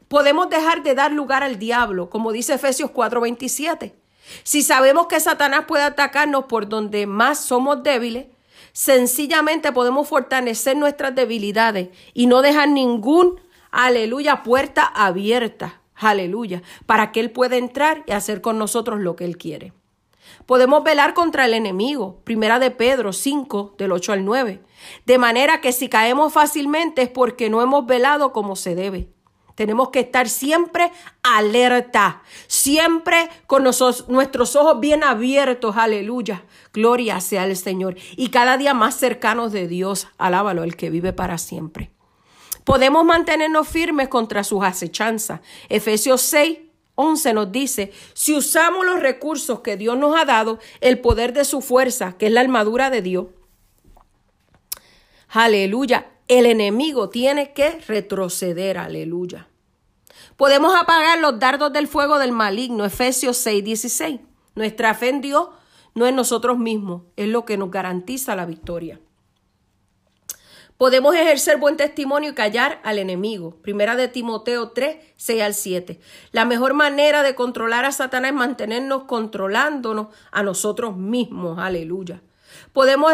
podemos 0.09 0.49
dejar 0.49 0.83
de 0.83 0.95
dar 0.95 1.13
lugar 1.13 1.43
al 1.43 1.59
diablo, 1.59 2.09
como 2.09 2.33
dice 2.33 2.55
Efesios 2.55 2.91
4.27. 2.91 3.93
Si 4.43 4.63
sabemos 4.63 5.07
que 5.07 5.21
Satanás 5.21 5.63
puede 5.65 5.83
atacarnos 5.83 6.45
por 6.45 6.67
donde 6.67 7.07
más 7.07 7.39
somos 7.39 7.83
débiles, 7.83 8.27
Sencillamente 8.73 9.71
podemos 9.71 10.07
fortalecer 10.07 10.75
nuestras 10.75 11.13
debilidades 11.13 11.89
y 12.15 12.25
no 12.25 12.41
dejar 12.41 12.69
ningún, 12.69 13.39
aleluya, 13.69 14.41
puerta 14.41 14.83
abierta, 14.83 15.81
aleluya, 15.93 16.63
para 16.87 17.11
que 17.11 17.19
Él 17.19 17.29
pueda 17.29 17.55
entrar 17.55 18.03
y 18.07 18.13
hacer 18.13 18.41
con 18.41 18.57
nosotros 18.57 18.99
lo 18.99 19.15
que 19.15 19.25
Él 19.25 19.37
quiere. 19.37 19.73
Podemos 20.47 20.83
velar 20.83 21.13
contra 21.13 21.45
el 21.45 21.53
enemigo, 21.53 22.21
primera 22.23 22.57
de 22.57 22.71
Pedro 22.71 23.13
5, 23.13 23.75
del 23.77 23.91
8 23.91 24.13
al 24.13 24.25
9, 24.25 24.61
de 25.05 25.17
manera 25.19 25.61
que 25.61 25.71
si 25.71 25.87
caemos 25.87 26.33
fácilmente 26.33 27.03
es 27.03 27.09
porque 27.09 27.51
no 27.51 27.61
hemos 27.61 27.85
velado 27.85 28.33
como 28.33 28.55
se 28.55 28.73
debe. 28.73 29.12
Tenemos 29.55 29.89
que 29.89 29.99
estar 29.99 30.27
siempre 30.29 30.91
alerta, 31.21 32.23
siempre 32.47 33.29
con 33.45 33.63
nuestros 33.63 34.55
ojos 34.55 34.79
bien 34.79 35.03
abiertos, 35.03 35.77
aleluya. 35.77 36.43
Gloria 36.73 37.19
sea 37.21 37.45
el 37.45 37.55
Señor. 37.55 37.95
Y 38.17 38.29
cada 38.29 38.57
día 38.57 38.73
más 38.73 38.95
cercanos 38.95 39.51
de 39.51 39.67
Dios, 39.67 40.07
alábalo, 40.17 40.63
el 40.63 40.75
que 40.75 40.89
vive 40.89 41.13
para 41.13 41.37
siempre. 41.37 41.91
Podemos 42.63 43.05
mantenernos 43.05 43.67
firmes 43.67 44.07
contra 44.07 44.43
sus 44.43 44.63
acechanzas. 44.63 45.41
Efesios 45.69 46.21
6, 46.21 46.59
11 46.95 47.33
nos 47.33 47.51
dice, 47.51 47.91
si 48.13 48.33
usamos 48.35 48.85
los 48.85 48.99
recursos 48.99 49.59
que 49.59 49.77
Dios 49.77 49.97
nos 49.97 50.15
ha 50.15 50.25
dado, 50.25 50.59
el 50.79 50.99
poder 50.99 51.33
de 51.33 51.43
su 51.43 51.61
fuerza, 51.61 52.17
que 52.17 52.27
es 52.27 52.31
la 52.31 52.41
armadura 52.41 52.89
de 52.89 53.01
Dios, 53.01 53.27
aleluya, 55.29 56.12
el 56.33 56.45
enemigo 56.45 57.09
tiene 57.09 57.53
que 57.53 57.79
retroceder, 57.87 58.77
aleluya. 58.77 59.47
Podemos 60.37 60.75
apagar 60.75 61.19
los 61.19 61.39
dardos 61.39 61.71
del 61.73 61.87
fuego 61.87 62.17
del 62.19 62.31
maligno, 62.31 62.85
Efesios 62.85 63.37
6, 63.37 63.63
16. 63.63 64.19
Nuestra 64.55 64.93
fe 64.93 65.09
en 65.09 65.21
Dios 65.21 65.49
no 65.95 66.05
es 66.05 66.13
nosotros 66.13 66.57
mismos, 66.57 67.03
es 67.15 67.27
lo 67.27 67.45
que 67.45 67.57
nos 67.57 67.71
garantiza 67.71 68.35
la 68.35 68.45
victoria. 68.45 68.99
Podemos 70.77 71.15
ejercer 71.15 71.57
buen 71.57 71.77
testimonio 71.77 72.31
y 72.31 72.33
callar 72.33 72.81
al 72.83 72.97
enemigo. 72.97 73.55
Primera 73.61 73.95
de 73.95 74.07
Timoteo 74.07 74.71
3, 74.71 74.97
6 75.15 75.41
al 75.41 75.53
7. 75.53 75.99
La 76.31 76.45
mejor 76.45 76.73
manera 76.73 77.23
de 77.23 77.35
controlar 77.35 77.85
a 77.85 77.91
Satanás 77.91 78.31
es 78.31 78.35
mantenernos 78.35 79.03
controlándonos 79.03 80.07
a 80.31 80.43
nosotros 80.43 80.97
mismos. 80.97 81.59
Aleluya. 81.59 82.21
Podemos 82.73 83.13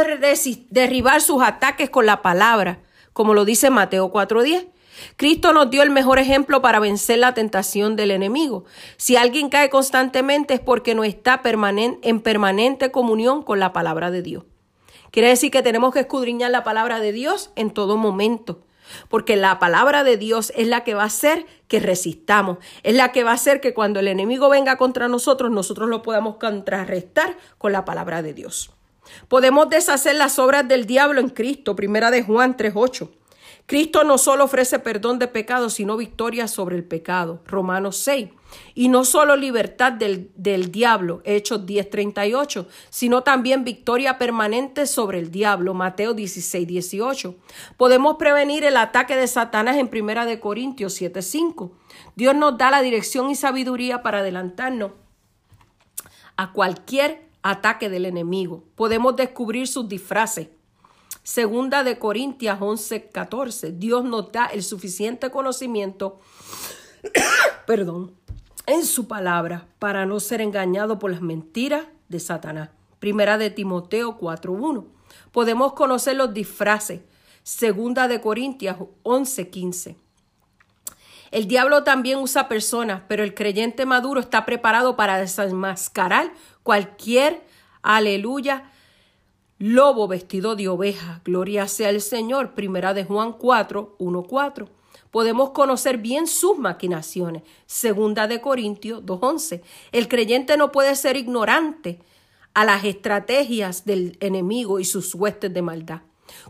derribar 0.70 1.22
sus 1.22 1.43
ataques 1.43 1.89
con 1.89 2.05
la 2.05 2.22
palabra, 2.22 2.80
como 3.14 3.34
lo 3.34 3.45
dice 3.45 3.70
Mateo 3.70 4.12
4:10. 4.12 4.68
Cristo 5.16 5.53
nos 5.53 5.70
dio 5.70 5.84
el 5.84 5.91
mejor 5.91 6.20
ejemplo 6.20 6.62
para 6.62 6.80
vencer 6.80 7.20
la 7.20 7.34
tentación 7.34 7.95
del 7.95 8.12
enemigo. 8.12 8.66
Si 8.97 9.16
alguien 9.16 9.49
cae 9.49 9.70
constantemente 9.70 10.55
es 10.55 10.60
porque 10.60 10.95
no 10.95 11.03
está 11.03 11.41
en 11.43 12.20
permanente 12.22 12.91
comunión 12.91 13.43
con 13.43 13.60
la 13.60 13.72
palabra 13.72 14.12
de 14.12 14.22
Dios. 14.22 14.43
Quiere 15.12 15.30
decir 15.30 15.51
que 15.51 15.64
tenemos 15.64 15.93
que 15.93 16.01
escudriñar 16.01 16.51
la 16.51 16.64
palabra 16.64 16.99
de 16.99 17.12
Dios 17.12 17.51
en 17.55 17.72
todo 17.72 17.97
momento. 17.97 18.66
Porque 19.07 19.36
la 19.36 19.60
palabra 19.60 20.03
de 20.03 20.18
Dios 20.18 20.51
es 20.55 20.68
la 20.68 20.84
que 20.84 20.95
va 20.95 21.03
a 21.03 21.07
hacer 21.07 21.45
que 21.68 21.80
resistamos, 21.80 22.57
es 22.82 22.95
la 22.95 23.12
que 23.12 23.24
va 23.24 23.32
a 23.32 23.36
hacer 23.36 23.62
que 23.62 23.76
cuando 23.76 23.99
el 23.99 24.07
enemigo 24.07 24.49
venga 24.49 24.78
contra 24.78 25.07
nosotros, 25.07 25.51
nosotros 25.51 25.89
lo 25.89 26.01
podamos 26.01 26.38
contrarrestar 26.38 27.38
con 27.60 27.72
la 27.72 27.86
palabra 27.86 28.24
de 28.24 28.34
Dios. 28.34 28.72
Podemos 29.28 29.70
deshacer 29.70 30.16
las 30.16 30.39
obras 30.39 30.68
del 30.68 30.86
diablo 30.86 31.20
en 31.20 31.30
Cristo, 31.30 31.76
primera 31.76 32.12
de 32.12 32.24
Juan 32.24 32.57
3:8. 32.57 33.10
Cristo 33.70 34.03
no 34.03 34.18
solo 34.18 34.45
ofrece 34.45 34.80
perdón 34.80 35.20
de 35.20 35.28
pecados, 35.28 35.76
sino 35.76 35.95
victoria 35.95 36.47
sobre 36.47 36.76
el 36.76 36.84
pecado. 36.84 37.43
Romanos 37.45 37.97
6. 37.97 38.30
Y 38.74 38.88
no 38.88 39.05
solo 39.05 39.36
libertad 39.36 39.91
del, 39.91 40.32
del 40.36 40.72
diablo, 40.72 41.22
Hechos 41.24 41.68
10:38, 41.68 42.66
sino 42.89 43.22
también 43.22 43.64
victoria 43.64 44.18
permanente 44.18 44.88
sobre 44.88 45.20
el 45.20 45.30
diablo, 45.30 45.76
Mateo 45.76 46.16
16, 46.16 46.68
18. 46.68 47.36
Podemos 47.78 48.16
prevenir 48.18 48.64
el 48.64 48.76
ataque 48.76 49.16
de 49.16 49.28
Satanás 49.28 49.78
en 49.78 49.88
Primera 49.88 50.26
de 50.26 50.39
Corintios 50.39 50.99
7:5. 50.99 51.72
Dios 52.16 52.34
nos 52.34 52.57
da 52.57 52.72
la 52.72 52.82
dirección 52.82 53.30
y 53.30 53.36
sabiduría 53.36 54.01
para 54.01 54.20
adelantarnos 54.20 54.93
a 56.38 56.53
cualquier 56.53 57.28
ataque 57.42 57.90
del 57.90 58.06
enemigo. 58.06 58.64
Podemos 58.76 59.16
descubrir 59.16 59.68
sus 59.68 59.88
disfraces 59.88 60.48
Segunda 61.30 61.84
de 61.84 62.00
Corintias 62.00 62.58
11, 62.60 63.10
14. 63.10 63.74
Dios 63.74 64.04
nos 64.04 64.32
da 64.32 64.48
el 64.48 64.64
suficiente 64.64 65.30
conocimiento, 65.30 66.20
perdón, 67.68 68.16
en 68.66 68.84
su 68.84 69.08
palabra 69.08 69.68
para 69.78 70.08
no 70.08 70.20
ser 70.20 70.42
engañado 70.42 70.98
por 70.98 71.12
las 71.12 71.22
mentiras 71.22 71.86
de 72.08 72.20
Satanás. 72.20 72.70
Primera 72.98 73.38
de 73.38 73.52
Timoteo 73.52 74.18
4.1. 74.18 74.86
Podemos 75.32 75.74
conocer 75.74 76.16
los 76.16 76.34
disfraces. 76.34 77.02
Segunda 77.44 78.08
de 78.08 78.22
Corintias 78.22 78.78
11, 79.04 79.50
15. 79.52 79.96
El 81.32 81.48
diablo 81.48 81.84
también 81.84 82.18
usa 82.18 82.48
personas, 82.48 83.04
pero 83.08 83.24
el 83.24 83.36
creyente 83.36 83.86
maduro 83.86 84.20
está 84.20 84.48
preparado 84.48 84.96
para 84.96 85.20
desenmascarar 85.20 86.34
cualquier, 86.70 87.41
aleluya, 87.82 88.72
lobo 89.57 90.07
vestido 90.07 90.55
de 90.55 90.67
oveja. 90.67 91.20
Gloria 91.26 91.67
sea 91.67 91.89
el 91.89 91.99
Señor. 91.99 92.53
Primera 92.53 92.93
de 92.93 93.05
Juan 93.05 93.34
4, 93.34 93.95
1, 93.97 94.24
4. 94.24 94.70
Podemos 95.09 95.49
conocer 95.49 95.97
bien 95.97 96.28
sus 96.28 96.59
maquinaciones. 96.59 97.41
Segunda 97.65 98.28
de 98.28 98.39
Corintios 98.39 99.03
2.11. 99.03 99.63
El 99.91 100.07
creyente 100.07 100.57
no 100.57 100.72
puede 100.72 100.95
ser 100.95 101.17
ignorante 101.17 101.97
a 102.53 102.65
las 102.65 102.86
estrategias 102.86 103.86
del 103.86 104.15
enemigo 104.20 104.80
y 104.80 104.86
sus 104.86 105.15
huestes 105.15 105.51
de 105.51 105.63
maldad. 105.63 106.01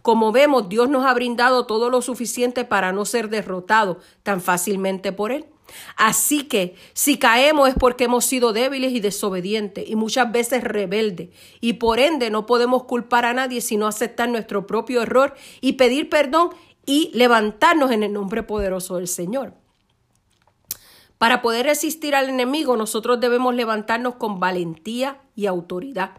Como 0.01 0.34
vemos, 0.34 0.67
Dios 0.67 0.89
nos 0.89 1.05
ha 1.05 1.13
brindado 1.13 1.65
todo 1.65 1.89
lo 1.89 2.01
suficiente 2.01 2.65
para 2.65 2.91
no 2.91 3.05
ser 3.05 3.30
derrotados 3.30 3.99
tan 4.24 4.41
fácilmente 4.41 5.13
por 5.13 5.32
él. 5.32 5.45
Así 5.95 6.43
que 6.43 6.76
si 6.93 7.17
caemos 7.17 7.70
es 7.70 7.76
porque 7.76 8.05
hemos 8.05 8.26
sido 8.26 8.53
débiles 8.53 8.91
y 8.93 8.99
desobedientes 8.99 9.89
y 9.89 9.95
muchas 9.95 10.32
veces 10.32 10.63
rebeldes 10.63 11.30
y 11.61 11.74
por 11.74 11.99
ende 11.99 12.30
no 12.30 12.45
podemos 12.45 12.84
culpar 12.84 13.26
a 13.26 13.34
nadie 13.34 13.61
sino 13.61 13.88
aceptar 13.88 14.30
nuestro 14.30 14.67
propio 14.67 15.01
error 15.01 15.36
y 15.61 15.74
pedir 15.74 16.09
perdón 16.09 16.51
y 16.86 17.11
levantarnos 17.13 17.91
en 17.91 18.03
el 18.03 18.13
nombre 18.13 18.43
poderoso 18.43 18.97
del 18.97 19.07
Señor. 19.07 19.53
Para 21.17 21.41
poder 21.41 21.65
resistir 21.65 22.15
al 22.15 22.30
enemigo 22.30 22.78
nosotros 22.78 23.20
debemos 23.20 23.53
levantarnos 23.53 24.15
con 24.15 24.39
valentía 24.39 25.22
y 25.36 25.45
autoridad 25.45 26.11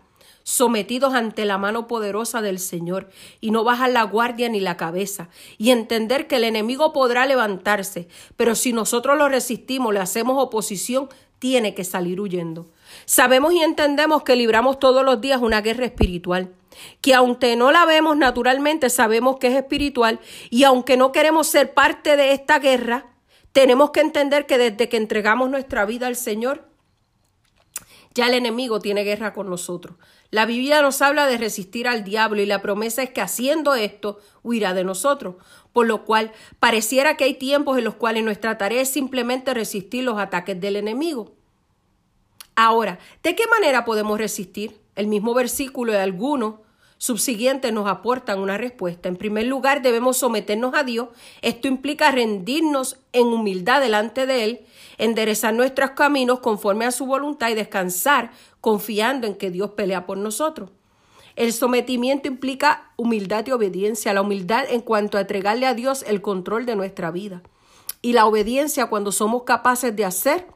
sometidos 0.51 1.14
ante 1.14 1.44
la 1.44 1.59
mano 1.59 1.86
poderosa 1.86 2.42
del 2.42 2.59
Señor, 2.59 3.09
y 3.40 3.53
no 3.53 3.62
bajar 3.62 3.90
la 3.90 4.03
guardia 4.03 4.48
ni 4.48 4.59
la 4.59 4.76
cabeza, 4.76 5.28
y 5.59 5.70
entender 5.70 6.26
que 6.26 6.36
el 6.36 6.44
enemigo 6.44 6.92
podrá 6.92 7.24
levantarse, 7.24 8.09
pero 8.36 8.57
si 8.57 8.72
nosotros 8.72 9.16
lo 9.16 9.28
resistimos, 9.28 9.94
le 9.94 10.01
hacemos 10.01 10.42
oposición, 10.42 11.09
tiene 11.38 11.72
que 11.74 11.84
salir 11.84 12.20
huyendo. 12.20 12.68
Sabemos 13.05 13.53
y 13.53 13.62
entendemos 13.62 14.24
que 14.24 14.34
libramos 14.34 14.80
todos 14.80 15.05
los 15.05 15.20
días 15.20 15.40
una 15.40 15.61
guerra 15.61 15.86
espiritual, 15.86 16.53
que 17.01 17.14
aunque 17.14 17.55
no 17.55 17.70
la 17.70 17.86
vemos 17.86 18.16
naturalmente, 18.16 18.90
sabemos 18.90 19.38
que 19.38 19.46
es 19.46 19.55
espiritual, 19.55 20.18
y 20.51 20.64
aunque 20.64 20.96
no 20.96 21.12
queremos 21.12 21.46
ser 21.46 21.74
parte 21.74 22.16
de 22.16 22.32
esta 22.32 22.59
guerra, 22.59 23.07
tenemos 23.53 23.92
que 23.92 24.01
entender 24.01 24.46
que 24.46 24.59
desde 24.59 24.88
que 24.88 24.96
entregamos 24.96 25.48
nuestra 25.48 25.84
vida 25.84 26.09
al 26.09 26.16
Señor, 26.16 26.68
ya 28.14 28.26
el 28.26 28.34
enemigo 28.34 28.80
tiene 28.80 29.05
guerra 29.05 29.32
con 29.32 29.48
nosotros. 29.48 29.96
La 30.31 30.47
Biblia 30.47 30.81
nos 30.81 31.03
habla 31.03 31.26
de 31.26 31.39
resistir 31.39 31.89
al 31.89 32.05
diablo 32.05 32.41
y 32.41 32.47
la 32.47 32.62
promesa 32.62 33.03
es 33.03 33.11
que 33.11 33.20
haciendo 33.20 33.74
esto 33.74 34.20
huirá 34.43 34.74
de 34.74 34.85
nosotros. 34.85 35.37
Por 35.72 35.87
lo 35.87 36.05
cual 36.05 36.33
pareciera 36.59 37.16
que 37.16 37.24
hay 37.24 37.35
tiempos 37.35 37.78
en 37.78 37.85
los 37.85 37.95
cuales 37.95 38.22
nuestra 38.22 38.57
tarea 38.57 38.83
es 38.83 38.91
simplemente 38.91 39.55
resistir 39.55 40.05
los 40.05 40.18
ataques 40.18 40.61
del 40.61 40.76
enemigo. 40.76 41.33
Ahora, 42.55 42.99
¿de 43.22 43.35
qué 43.35 43.47
manera 43.47 43.85
podemos 43.85 44.18
resistir? 44.18 44.78
El 44.95 45.07
mismo 45.07 45.35
versículo 45.35 45.93
de 45.93 46.01
algunos 46.01 46.57
subsiguientes 46.99 47.72
nos 47.72 47.89
aportan 47.89 48.39
una 48.39 48.59
respuesta. 48.59 49.09
En 49.09 49.16
primer 49.16 49.47
lugar, 49.47 49.81
debemos 49.81 50.18
someternos 50.18 50.74
a 50.74 50.85
Dios. 50.85 51.09
Esto 51.41 51.66
implica 51.66 52.11
rendirnos 52.11 52.99
en 53.12 53.28
humildad 53.28 53.81
delante 53.81 54.26
de 54.26 54.45
Él, 54.45 54.61
enderezar 55.01 55.55
nuestros 55.55 55.90
caminos 55.90 56.40
conforme 56.40 56.84
a 56.84 56.92
su 56.92 57.07
voluntad 57.07 57.48
y 57.48 57.55
descansar 57.55 58.30
confiando 58.61 59.26
en 59.26 59.34
que 59.34 59.51
Dios 59.51 59.70
pelea 59.70 60.07
por 60.07 60.18
nosotros. 60.18 60.70
El 61.36 61.53
sometimiento 61.53 62.28
implica 62.28 62.92
humildad 62.96 63.46
y 63.46 63.53
obediencia, 63.53 64.12
la 64.12 64.20
humildad 64.20 64.64
en 64.68 64.82
cuanto 64.82 65.16
a 65.16 65.22
entregarle 65.22 65.66
a 65.66 65.74
Dios 65.74 66.05
el 66.07 66.20
control 66.20 66.66
de 66.66 66.76
nuestra 66.76 67.11
vida 67.11 67.42
y 68.03 68.12
la 68.12 68.26
obediencia 68.26 68.86
cuando 68.86 69.11
somos 69.11 69.44
capaces 69.44 69.96
de 69.96 70.05
hacer 70.05 70.46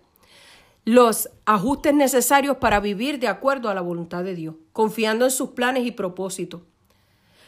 los 0.85 1.31
ajustes 1.47 1.95
necesarios 1.95 2.59
para 2.59 2.81
vivir 2.81 3.19
de 3.19 3.29
acuerdo 3.29 3.71
a 3.71 3.75
la 3.75 3.81
voluntad 3.81 4.23
de 4.25 4.35
Dios, 4.35 4.57
confiando 4.73 5.25
en 5.25 5.31
sus 5.31 5.51
planes 5.51 5.87
y 5.87 5.93
propósitos, 5.93 6.61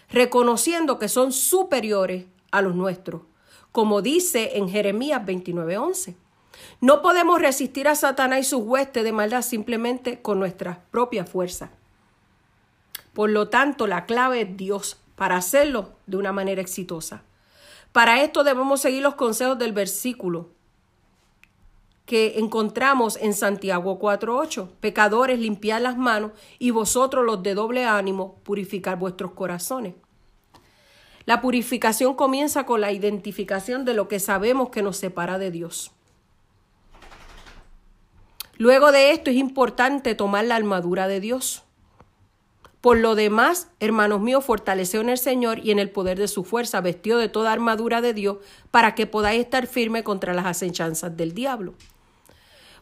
reconociendo 0.09 0.99
que 0.99 1.09
son 1.09 1.33
superiores 1.33 2.25
a 2.51 2.63
los 2.63 2.75
nuestros, 2.75 3.23
como 3.73 4.01
dice 4.01 4.57
en 4.57 4.71
Jeremías 4.71 5.23
29:11. 5.27 6.17
No 6.81 7.03
podemos 7.03 7.41
resistir 7.41 7.89
a 7.89 7.95
Satanás 7.95 8.41
y 8.41 8.45
sus 8.45 8.63
huestes 8.63 9.05
de 9.05 9.13
maldad 9.13 9.43
simplemente 9.43 10.21
con 10.21 10.39
nuestra 10.39 10.83
propia 10.91 11.25
fuerza. 11.25 11.71
Por 13.13 13.31
lo 13.31 13.49
tanto, 13.49 13.87
la 13.87 14.05
clave 14.05 14.43
es 14.43 14.57
Dios 14.57 14.99
para 15.17 15.37
hacerlo 15.37 15.93
de 16.07 16.19
una 16.19 16.33
manera 16.33 16.61
exitosa. 16.61 17.23
Para 17.93 18.23
esto 18.23 18.45
debemos 18.45 18.83
seguir 18.83 19.03
los 19.03 19.15
consejos 19.15 19.59
del 19.59 19.73
versículo 19.73 20.51
que 22.05 22.39
encontramos 22.39 23.17
en 23.17 23.35
Santiago 23.35 23.99
4.8. 23.99 24.69
Pecadores, 24.81 25.39
limpiad 25.39 25.81
las 25.81 25.97
manos 25.97 26.33
y 26.59 26.71
vosotros 26.71 27.25
los 27.25 27.43
de 27.43 27.55
doble 27.55 27.85
ánimo, 27.85 28.37
purificar 28.45 28.99
vuestros 28.99 29.33
corazones. 29.33 29.95
La 31.25 31.41
purificación 31.41 32.15
comienza 32.15 32.65
con 32.67 32.81
la 32.81 32.93
identificación 32.93 33.85
de 33.85 33.95
lo 33.95 34.07
que 34.07 34.21
sabemos 34.21 34.69
que 34.69 34.83
nos 34.83 34.97
separa 34.97 35.39
de 35.39 35.51
Dios. 35.51 35.91
Luego 38.59 38.91
de 38.93 39.11
esto 39.11 39.31
es 39.31 39.37
importante 39.37 40.15
tomar 40.15 40.45
la 40.45 40.57
armadura 40.57 41.09
de 41.09 41.21
Dios. 41.21 41.63
Por 42.81 42.99
lo 42.99 43.15
demás, 43.15 43.69
hermanos 43.81 44.21
míos, 44.21 44.45
fortaleceos 44.45 45.03
en 45.03 45.11
el 45.11 45.19
Señor 45.19 45.59
y 45.59 45.73
en 45.73 45.79
el 45.79 45.91
poder 45.91 46.19
de 46.19 46.29
su 46.29 46.45
fuerza, 46.45 46.81
vestido 46.81 47.19
de 47.19 47.29
toda 47.29 47.53
armadura 47.53 48.01
de 48.01 48.15
Dios, 48.15 48.39
para 48.71 48.95
que 48.95 49.07
podáis 49.07 49.41
estar 49.41 49.67
firme 49.67 50.05
contra 50.05 50.35
las 50.35 50.47
acechanzas 50.47 51.17
del 51.17 51.35
diablo. 51.35 51.75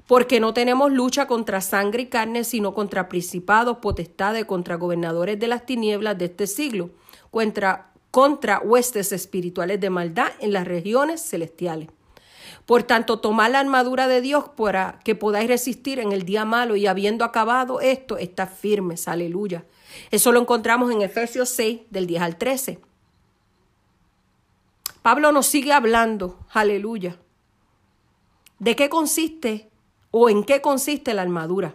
porque 0.07 0.39
no 0.39 0.53
tenemos 0.53 0.93
lucha 0.93 1.27
contra 1.27 1.63
sangre 1.63 2.03
y 2.03 2.07
carne, 2.07 2.45
sino 2.45 2.75
contra 2.75 3.09
principados, 3.09 3.79
potestades, 3.79 4.45
contra 4.45 4.75
gobernadores 4.77 5.41
de 5.41 5.49
las 5.49 5.65
tinieblas 5.65 6.19
de 6.19 6.27
este 6.27 6.47
siglo, 6.47 6.91
contra, 7.31 7.91
contra 8.11 8.61
huestes 8.61 9.13
espirituales 9.13 9.81
de 9.81 9.89
maldad 9.89 10.29
en 10.41 10.53
las 10.53 10.69
regiones 10.69 11.23
celestiales. 11.23 11.89
Por 12.67 12.83
tanto, 12.83 13.19
tomad 13.19 13.51
la 13.51 13.61
armadura 13.61 14.09
de 14.09 14.21
Dios 14.21 14.49
para 14.57 14.99
que 15.05 15.15
podáis 15.15 15.49
resistir 15.49 15.99
en 15.99 16.13
el 16.13 16.25
día 16.25 16.45
malo 16.45 16.77
y 16.77 16.87
habiendo 16.87 17.25
acabado 17.25 17.81
esto, 17.81 18.17
está 18.17 18.47
firmes. 18.47 19.07
Aleluya. 19.07 19.65
Eso 20.11 20.33
lo 20.33 20.41
encontramos 20.41 20.91
en 20.91 21.03
Efesios 21.03 21.51
6, 21.51 21.83
del 21.91 22.07
10 22.07 22.23
al 22.23 22.37
13. 22.37 22.81
Pablo 25.03 25.33
nos 25.33 25.47
sigue 25.47 25.73
hablando, 25.73 26.39
aleluya. 26.51 27.19
¿De 28.59 28.75
qué 28.75 28.89
consiste 28.89 29.69
o 30.11 30.31
en 30.31 30.45
qué 30.45 30.63
consiste 30.63 31.13
la 31.13 31.23
armadura? 31.23 31.75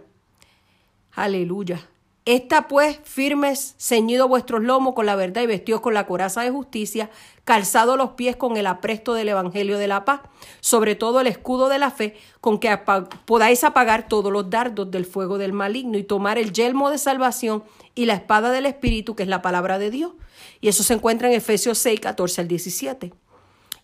Aleluya. 1.12 1.86
Esta 2.26 2.68
pues, 2.68 3.00
firmes, 3.02 3.74
ceñido 3.78 4.28
vuestros 4.28 4.62
lomos 4.62 4.94
con 4.94 5.06
la 5.06 5.16
verdad 5.16 5.40
y 5.40 5.46
vestidos 5.46 5.80
con 5.80 5.94
la 5.94 6.06
coraza 6.06 6.42
de 6.42 6.50
justicia, 6.50 7.10
calzado 7.44 7.96
los 7.96 8.10
pies 8.10 8.36
con 8.36 8.58
el 8.58 8.66
apresto 8.66 9.14
del 9.14 9.30
Evangelio 9.30 9.78
de 9.78 9.88
la 9.88 10.04
paz, 10.04 10.20
sobre 10.60 10.94
todo 10.94 11.20
el 11.20 11.26
escudo 11.26 11.70
de 11.70 11.78
la 11.78 11.90
fe, 11.90 12.14
con 12.42 12.58
que 12.58 12.78
podáis 13.24 13.64
apagar 13.64 14.06
todos 14.06 14.30
los 14.30 14.50
dardos 14.50 14.90
del 14.90 15.06
fuego 15.06 15.38
del 15.38 15.54
maligno 15.54 15.96
y 15.96 16.04
tomar 16.04 16.36
el 16.36 16.52
yelmo 16.52 16.90
de 16.90 16.98
salvación 16.98 17.64
y 17.94 18.04
la 18.04 18.14
espada 18.14 18.50
del 18.50 18.66
Espíritu, 18.66 19.16
que 19.16 19.22
es 19.22 19.28
la 19.28 19.40
palabra 19.40 19.78
de 19.78 19.90
Dios. 19.90 20.12
Y 20.60 20.68
eso 20.68 20.82
se 20.82 20.94
encuentra 20.94 21.28
en 21.28 21.34
Efesios 21.34 21.78
6, 21.78 22.00
14 22.00 22.42
al 22.42 22.48
17. 22.48 23.12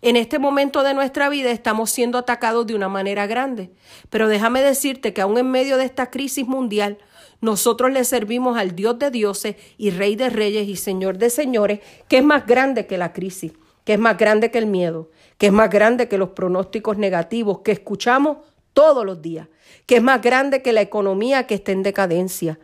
En 0.03 0.17
este 0.17 0.39
momento 0.39 0.83
de 0.83 0.93
nuestra 0.93 1.31
vida 1.31 1.51
estamos 1.51 1.91
siendo 1.91 2.19
atacados 2.19 2.67
de 2.67 2.75
una 2.75 2.91
manera 2.91 3.27
grande, 3.27 3.73
pero 4.11 4.29
déjame 4.29 4.61
decirte 4.61 5.15
que 5.15 5.23
aún 5.23 5.39
en 5.39 5.51
medio 5.51 5.79
de 5.79 5.87
esta 5.87 6.11
crisis 6.11 6.47
mundial, 6.47 6.99
nosotros 7.41 7.93
le 7.93 8.05
servimos 8.05 8.57
al 8.59 8.75
Dios 8.75 8.99
de 8.99 9.11
dioses 9.11 9.57
y 9.77 9.91
Rey 9.91 10.17
de 10.17 10.31
reyes 10.31 10.69
y 10.69 10.77
Señor 10.77 11.19
de 11.19 11.31
señores, 11.31 11.81
que 12.09 12.19
es 12.19 12.25
más 12.25 12.47
grande 12.47 12.87
que 12.87 12.99
la 12.99 13.13
crisis, 13.13 13.53
que 13.85 13.95
es 13.95 13.99
más 13.99 14.17
grande 14.17 14.51
que 14.51 14.59
el 14.59 14.67
miedo, 14.67 15.11
que 15.39 15.47
es 15.47 15.53
más 15.53 15.71
grande 15.71 16.09
que 16.09 16.19
los 16.19 16.31
pronósticos 16.31 16.97
negativos 16.99 17.61
que 17.61 17.73
escuchamos 17.73 18.39
todos 18.73 19.05
los 19.05 19.23
días, 19.23 19.49
que 19.87 19.97
es 19.97 20.03
más 20.03 20.21
grande 20.21 20.63
que 20.63 20.73
la 20.73 20.81
economía 20.81 21.47
que 21.47 21.55
está 21.55 21.73
en 21.73 21.83
decadencia, 21.83 22.59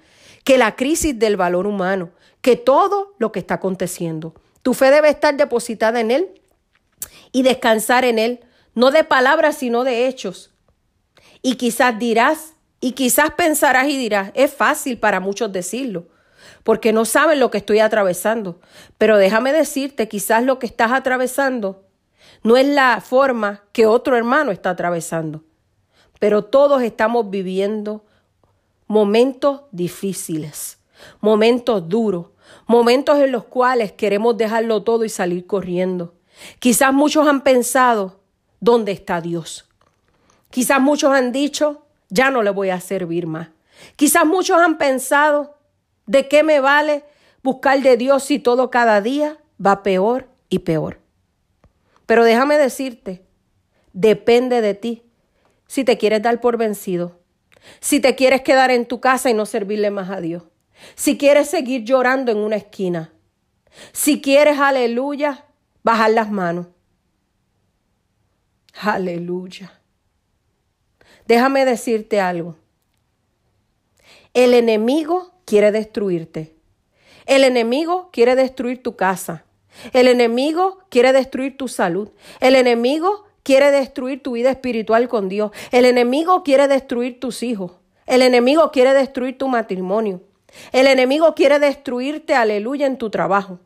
que 0.45 0.59
la 0.59 0.77
crisis 0.77 1.18
del 1.18 1.37
valor 1.37 1.66
humano, 1.66 2.11
que 2.41 2.57
todo 2.57 3.14
lo 3.18 3.33
que 3.33 3.39
está 3.39 3.55
aconteciendo. 3.55 4.35
Tu 4.62 4.75
fe 4.75 4.91
debe 4.91 5.09
estar 5.09 5.37
depositada 5.37 6.01
en 6.01 6.11
Él 6.11 6.41
y 7.31 7.43
descansar 7.43 8.05
en 8.05 8.18
Él, 8.18 8.41
no 8.75 8.91
de 8.91 9.05
palabras, 9.05 9.57
sino 9.57 9.85
de 9.85 10.07
hechos. 10.07 10.51
Y 11.41 11.57
quizás 11.57 11.99
dirás, 11.99 12.55
y 12.85 12.93
quizás 12.93 13.30
pensarás 13.37 13.89
y 13.89 13.97
dirás, 13.97 14.33
es 14.35 14.53
fácil 14.53 14.99
para 14.99 15.20
muchos 15.20 15.53
decirlo, 15.53 16.09
porque 16.64 16.93
no 16.93 17.05
saben 17.05 17.39
lo 17.39 17.49
que 17.49 17.59
estoy 17.59 17.78
atravesando. 17.78 18.61
Pero 18.99 19.18
déjame 19.18 19.53
decirte, 19.53 20.09
quizás 20.09 20.43
lo 20.43 20.59
que 20.59 20.66
estás 20.66 20.91
atravesando 20.91 21.85
no 22.43 22.57
es 22.57 22.66
la 22.66 23.01
forma 23.01 23.62
que 23.70 23.87
otro 23.87 24.16
hermano 24.16 24.51
está 24.51 24.70
atravesando. 24.70 25.45
Pero 26.18 26.45
todos 26.45 26.83
estamos 26.83 27.30
viviendo 27.30 28.05
momentos 28.89 29.61
difíciles, 29.70 30.80
momentos 31.20 31.89
duros, 31.89 32.30
momentos 32.66 33.20
en 33.20 33.30
los 33.30 33.45
cuales 33.45 33.93
queremos 33.93 34.37
dejarlo 34.37 34.83
todo 34.83 35.05
y 35.05 35.09
salir 35.09 35.47
corriendo. 35.47 36.14
Quizás 36.59 36.93
muchos 36.93 37.28
han 37.28 37.43
pensado, 37.45 38.18
¿dónde 38.59 38.91
está 38.91 39.20
Dios? 39.20 39.68
Quizás 40.51 40.80
muchos 40.80 41.12
han 41.12 41.30
dicho, 41.30 41.87
ya 42.13 42.31
no 42.31 42.43
le 42.43 42.51
voy 42.51 42.69
a 42.69 42.79
servir 42.79 43.27
más. 43.27 43.49
Quizás 43.97 44.27
muchos 44.27 44.59
han 44.59 44.77
pensado, 44.77 45.57
¿de 46.07 46.29
qué 46.29 46.43
me 46.43 46.61
vale 46.61 47.05
buscar 47.43 47.81
de 47.81 47.97
Dios 47.97 48.23
si 48.23 48.39
todo 48.39 48.71
cada 48.71 49.01
día 49.01 49.39
va 49.65 49.83
peor 49.83 50.29
y 50.51 50.61
peor? 50.61 51.01
Pero 52.05 52.25
déjame 52.25 52.59
decirte, 52.59 53.25
depende 53.95 54.61
de 54.61 54.75
ti 54.75 55.03
si 55.67 55.85
te 55.85 55.97
quieres 55.97 56.23
dar 56.23 56.39
por 56.43 56.59
vencido, 56.59 57.19
si 57.81 57.99
te 57.99 58.15
quieres 58.15 58.43
quedar 58.43 58.71
en 58.71 58.85
tu 58.87 59.01
casa 59.01 59.31
y 59.31 59.35
no 59.35 59.47
servirle 59.47 59.91
más 59.91 60.11
a 60.11 60.21
Dios, 60.21 60.43
si 60.95 61.17
quieres 61.17 61.49
seguir 61.49 61.85
llorando 61.85 62.31
en 62.31 62.39
una 62.39 62.57
esquina, 62.57 63.11
si 63.93 64.21
quieres, 64.21 64.59
aleluya, 64.59 65.47
bajar 65.83 66.11
las 66.11 66.31
manos. 66.31 66.67
Aleluya. 68.75 69.82
Déjame 71.27 71.64
decirte 71.64 72.20
algo. 72.20 72.57
El 74.35 74.55
enemigo 74.55 75.33
quiere 75.45 75.73
destruirte. 75.73 76.55
El 77.27 77.45
enemigo 77.45 78.11
quiere 78.12 78.35
destruir 78.35 78.83
tu 78.83 78.97
casa. 78.97 79.45
El 79.93 80.09
enemigo 80.09 80.79
quiere 80.89 81.12
destruir 81.12 81.57
tu 81.57 81.68
salud. 81.68 82.11
El 82.41 82.57
enemigo 82.57 83.25
quiere 83.43 83.70
destruir 83.70 84.23
tu 84.23 84.33
vida 84.33 84.51
espiritual 84.51 85.09
con 85.09 85.29
Dios. 85.29 85.53
El 85.70 85.85
enemigo 85.85 86.43
quiere 86.43 86.68
destruir 86.68 87.20
tus 87.20 87.43
hijos. 87.43 87.73
El 88.07 88.23
enemigo 88.23 88.70
quiere 88.73 88.93
destruir 88.93 89.39
tu 89.39 89.49
matrimonio. 89.49 90.23
El 90.73 90.87
enemigo 90.87 91.35
quiere 91.35 91.59
destruirte, 91.59 92.35
aleluya, 92.35 92.87
en 92.87 92.99
tu 92.99 93.11
trabajo. 93.11 93.61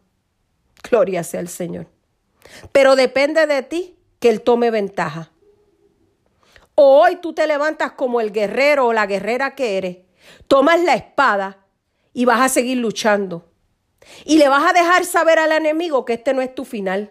Gloria 0.89 1.25
sea 1.25 1.41
al 1.41 1.49
Señor. 1.49 1.87
Pero 2.73 2.95
depende 2.97 3.47
de 3.47 3.63
ti 3.63 3.97
que 4.21 4.29
Él 4.29 4.41
tome 4.43 4.71
ventaja. 4.71 5.31
O 6.77 7.01
hoy 7.01 7.16
tú 7.16 7.33
te 7.33 7.47
levantas 7.47 7.93
como 7.93 8.20
el 8.20 8.33
guerrero 8.33 8.87
o 8.87 8.93
la 8.93 9.07
guerrera 9.07 9.55
que 9.55 9.79
eres, 9.79 9.97
tomas 10.47 10.81
la 10.83 10.95
espada 10.95 11.59
y 12.12 12.27
vas 12.27 12.41
a 12.41 12.49
seguir 12.51 12.77
luchando. 12.77 13.47
Y 14.27 14.37
le 14.37 14.49
vas 14.49 14.70
a 14.70 14.72
dejar 14.72 15.05
saber 15.07 15.39
al 15.39 15.53
enemigo 15.53 16.05
que 16.05 16.12
este 16.12 16.35
no 16.35 16.43
es 16.43 16.55
tu 16.55 16.66
final, 16.66 17.11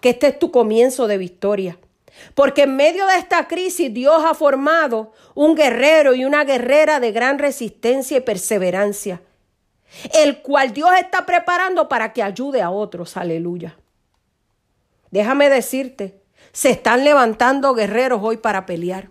que 0.00 0.10
este 0.10 0.28
es 0.28 0.38
tu 0.38 0.50
comienzo 0.50 1.06
de 1.06 1.18
victoria. 1.18 1.78
Porque 2.34 2.62
en 2.62 2.74
medio 2.74 3.06
de 3.06 3.16
esta 3.16 3.48
crisis 3.48 3.92
Dios 3.92 4.22
ha 4.24 4.34
formado 4.34 5.12
un 5.34 5.54
guerrero 5.54 6.14
y 6.14 6.24
una 6.24 6.44
guerrera 6.44 6.98
de 6.98 7.12
gran 7.12 7.38
resistencia 7.38 8.16
y 8.16 8.20
perseverancia, 8.20 9.20
el 10.14 10.40
cual 10.40 10.72
Dios 10.72 10.90
está 10.98 11.26
preparando 11.26 11.86
para 11.86 12.14
que 12.14 12.22
ayude 12.22 12.62
a 12.62 12.70
otros. 12.70 13.18
Aleluya. 13.18 13.76
Déjame 15.10 15.50
decirte 15.50 16.21
se 16.52 16.70
están 16.70 17.04
levantando 17.04 17.74
guerreros 17.74 18.20
hoy 18.22 18.36
para 18.36 18.66
pelear. 18.66 19.10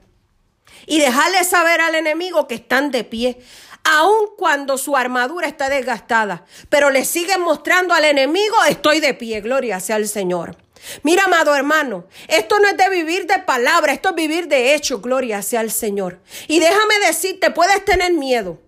Y 0.86 1.00
dejarle 1.00 1.44
saber 1.44 1.82
al 1.82 1.96
enemigo 1.96 2.48
que 2.48 2.56
están 2.56 2.92
de 2.92 3.04
pie, 3.04 3.40
aun 3.84 4.30
cuando 4.38 4.78
su 4.78 4.96
armadura 4.96 5.48
está 5.48 5.70
desgastada. 5.70 6.46
Pero 6.70 6.90
le 6.90 7.06
siguen 7.06 7.42
mostrando 7.42 7.94
al 7.94 8.06
enemigo, 8.06 8.56
estoy 8.68 9.00
de 9.00 9.14
pie, 9.14 9.42
gloria 9.42 9.80
sea 9.80 9.98
al 9.98 10.08
Señor. 10.08 10.58
Mira, 11.04 11.26
amado 11.26 11.56
hermano, 11.56 12.06
esto 12.28 12.60
no 12.60 12.68
es 12.68 12.78
de 12.78 12.90
vivir 12.90 13.28
de 13.28 13.40
palabra, 13.40 13.94
esto 13.94 14.10
es 14.10 14.16
vivir 14.16 14.48
de 14.48 14.74
hecho, 14.74 15.00
gloria 15.00 15.42
sea 15.42 15.60
al 15.60 15.72
Señor. 15.72 16.20
Y 16.48 16.60
déjame 16.60 17.00
decirte, 17.06 17.52
puedes 17.52 17.86
tener 17.86 18.14
miedo. 18.14 18.60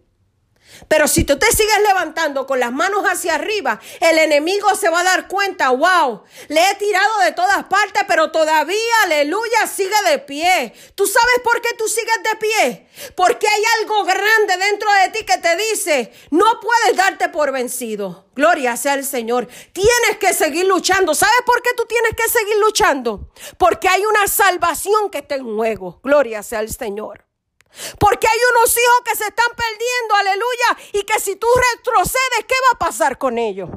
Pero 0.88 1.08
si 1.08 1.24
tú 1.24 1.38
te 1.38 1.48
sigues 1.48 1.80
levantando 1.88 2.46
con 2.46 2.60
las 2.60 2.72
manos 2.72 3.04
hacia 3.06 3.36
arriba, 3.36 3.80
el 4.00 4.18
enemigo 4.20 4.76
se 4.76 4.90
va 4.90 5.02
a 5.02 5.04
dar 5.04 5.28
cuenta, 5.28 5.70
wow, 5.70 6.24
le 6.48 6.70
he 6.70 6.76
tirado 6.76 7.20
de 7.20 7.32
todas 7.32 7.64
partes, 7.66 8.04
pero 8.08 8.32
todavía, 8.32 8.78
aleluya, 9.04 9.68
sigue 9.68 9.96
de 10.10 10.20
pie. 10.20 10.74
¿Tú 10.96 11.06
sabes 11.06 11.40
por 11.44 11.62
qué 11.62 11.70
tú 11.78 11.88
sigues 11.88 12.18
de 12.24 12.38
pie? 12.38 12.88
Porque 13.16 13.48
hay 13.48 13.64
algo 13.82 14.04
grande 14.04 14.58
dentro 14.58 14.90
de 14.94 15.10
ti 15.10 15.26
que 15.26 15.38
te 15.38 15.56
dice, 15.56 16.12
no 16.32 16.46
puedes 16.62 16.98
darte 16.98 17.30
por 17.30 17.52
vencido. 17.52 18.26
Gloria 18.36 18.76
sea 18.78 18.94
al 18.94 19.06
Señor. 19.06 19.48
Tienes 19.74 20.18
que 20.20 20.34
seguir 20.34 20.66
luchando. 20.66 21.14
¿Sabes 21.14 21.42
por 21.46 21.62
qué 21.62 21.70
tú 21.76 21.86
tienes 21.86 22.14
que 22.16 22.28
seguir 22.30 22.58
luchando? 22.58 23.30
Porque 23.58 23.88
hay 23.88 24.04
una 24.06 24.28
salvación 24.28 25.10
que 25.12 25.20
está 25.20 25.36
en 25.36 25.56
juego. 25.56 26.00
Gloria 26.04 26.42
sea 26.42 26.60
al 26.60 26.70
Señor. 26.70 27.23
Porque 28.00 28.28
hay 28.28 28.40
unos 28.56 28.72
hijos 28.72 29.02
que 29.06 29.16
se 29.16 29.26
están 29.26 29.48
perdiendo, 29.56 30.16
aleluya, 30.16 30.90
y 30.94 31.04
que 31.04 31.20
si 31.20 31.36
tú 31.36 31.48
retrocedes, 31.74 32.46
¿qué 32.48 32.56
va 32.70 32.76
a 32.76 32.80
pasar 32.80 33.18
con 33.18 33.38
ellos? 33.38 33.70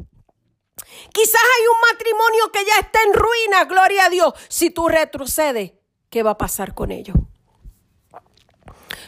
Quizás 1.13 1.41
hay 1.41 1.67
un 1.67 1.81
matrimonio 1.93 2.53
que 2.53 2.65
ya 2.65 2.79
está 2.81 2.99
en 3.03 3.15
ruina, 3.15 3.65
gloria 3.65 4.07
a 4.07 4.11
Dios. 4.11 4.35
Si 4.49 4.71
tú 4.71 4.89
retrocedes, 4.89 5.73
¿qué 6.11 6.23
va 6.23 6.33
a 6.33 6.39
pasar 6.39 6.75
con 6.75 6.93
ellos? 6.93 7.17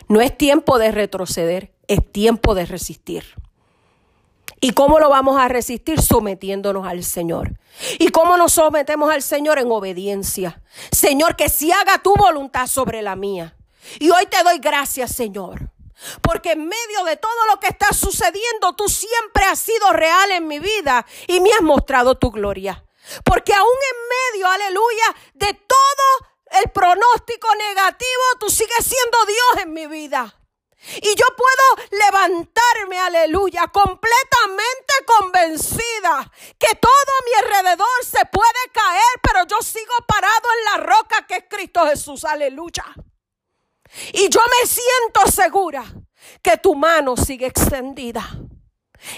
No 0.09 0.21
es 0.21 0.37
tiempo 0.37 0.79
de 0.79 0.91
retroceder, 0.91 1.75
es 1.87 2.11
tiempo 2.11 2.55
de 2.55 2.65
resistir. 2.65 3.25
¿Y 4.61 4.73
cómo 4.73 4.99
lo 4.99 5.11
vamos 5.11 5.39
a 5.39 5.49
resistir? 5.49 6.01
Sometiéndonos 6.01 6.87
al 6.87 7.05
Señor. 7.05 7.59
¿Y 7.99 8.09
cómo 8.09 8.37
nos 8.37 8.55
sometemos 8.55 9.13
al 9.13 9.23
Señor? 9.23 9.59
En 9.59 9.71
obediencia. 9.71 10.63
Señor, 10.91 11.37
que 11.37 11.49
si 11.49 11.71
haga 11.71 12.03
tu 12.03 12.15
voluntad 12.15 12.67
sobre 12.67 13.03
la 13.03 13.15
mía. 13.15 13.58
Y 13.99 14.11
hoy 14.11 14.27
te 14.27 14.43
doy 14.43 14.59
gracias, 14.59 15.15
Señor. 15.15 15.71
Porque 16.23 16.53
en 16.53 16.67
medio 16.67 17.05
de 17.05 17.17
todo 17.17 17.47
lo 17.51 17.59
que 17.59 17.69
está 17.69 17.93
sucediendo, 17.93 18.75
tú 18.75 18.89
siempre 18.89 19.45
has 19.45 19.59
sido 19.59 19.93
real 19.93 20.31
en 20.31 20.47
mi 20.47 20.59
vida 20.59 21.05
y 21.27 21.41
me 21.41 21.53
has 21.53 21.63
mostrado 21.63 22.17
tu 22.17 22.31
gloria. 22.31 22.85
Porque 23.25 23.53
aún 23.53 23.67
en 23.67 24.35
medio, 24.35 24.49
aleluya, 24.49 25.17
de 25.35 25.55
todo 25.55 26.63
el 26.63 26.71
pronóstico 26.71 27.49
negativo, 27.57 28.23
tú 28.39 28.49
sigues 28.49 28.85
siendo 28.85 29.19
Dios 29.27 29.65
en 29.65 29.73
mi 29.73 29.87
vida. 29.87 30.35
Y 31.03 31.15
yo 31.17 31.27
puedo 31.37 31.89
levantarme, 31.91 32.99
aleluya, 33.01 33.67
completamente 33.67 34.95
convencida 35.05 36.31
que 36.57 36.75
todo 36.77 36.91
a 36.91 37.25
mi 37.25 37.47
alrededor 37.47 38.05
se 38.05 38.25
puede 38.27 38.71
caer, 38.73 39.21
pero 39.21 39.45
yo 39.47 39.61
sigo 39.61 39.93
parado 40.07 40.49
en 40.59 40.65
la 40.65 40.87
roca 40.87 41.27
que 41.27 41.37
es 41.37 41.45
Cristo 41.49 41.85
Jesús, 41.87 42.25
aleluya. 42.25 42.85
Y 44.13 44.29
yo 44.29 44.41
me 44.41 44.67
siento 44.67 45.31
segura 45.31 45.85
que 46.43 46.57
tu 46.57 46.75
mano 46.75 47.17
sigue 47.17 47.47
extendida. 47.47 48.25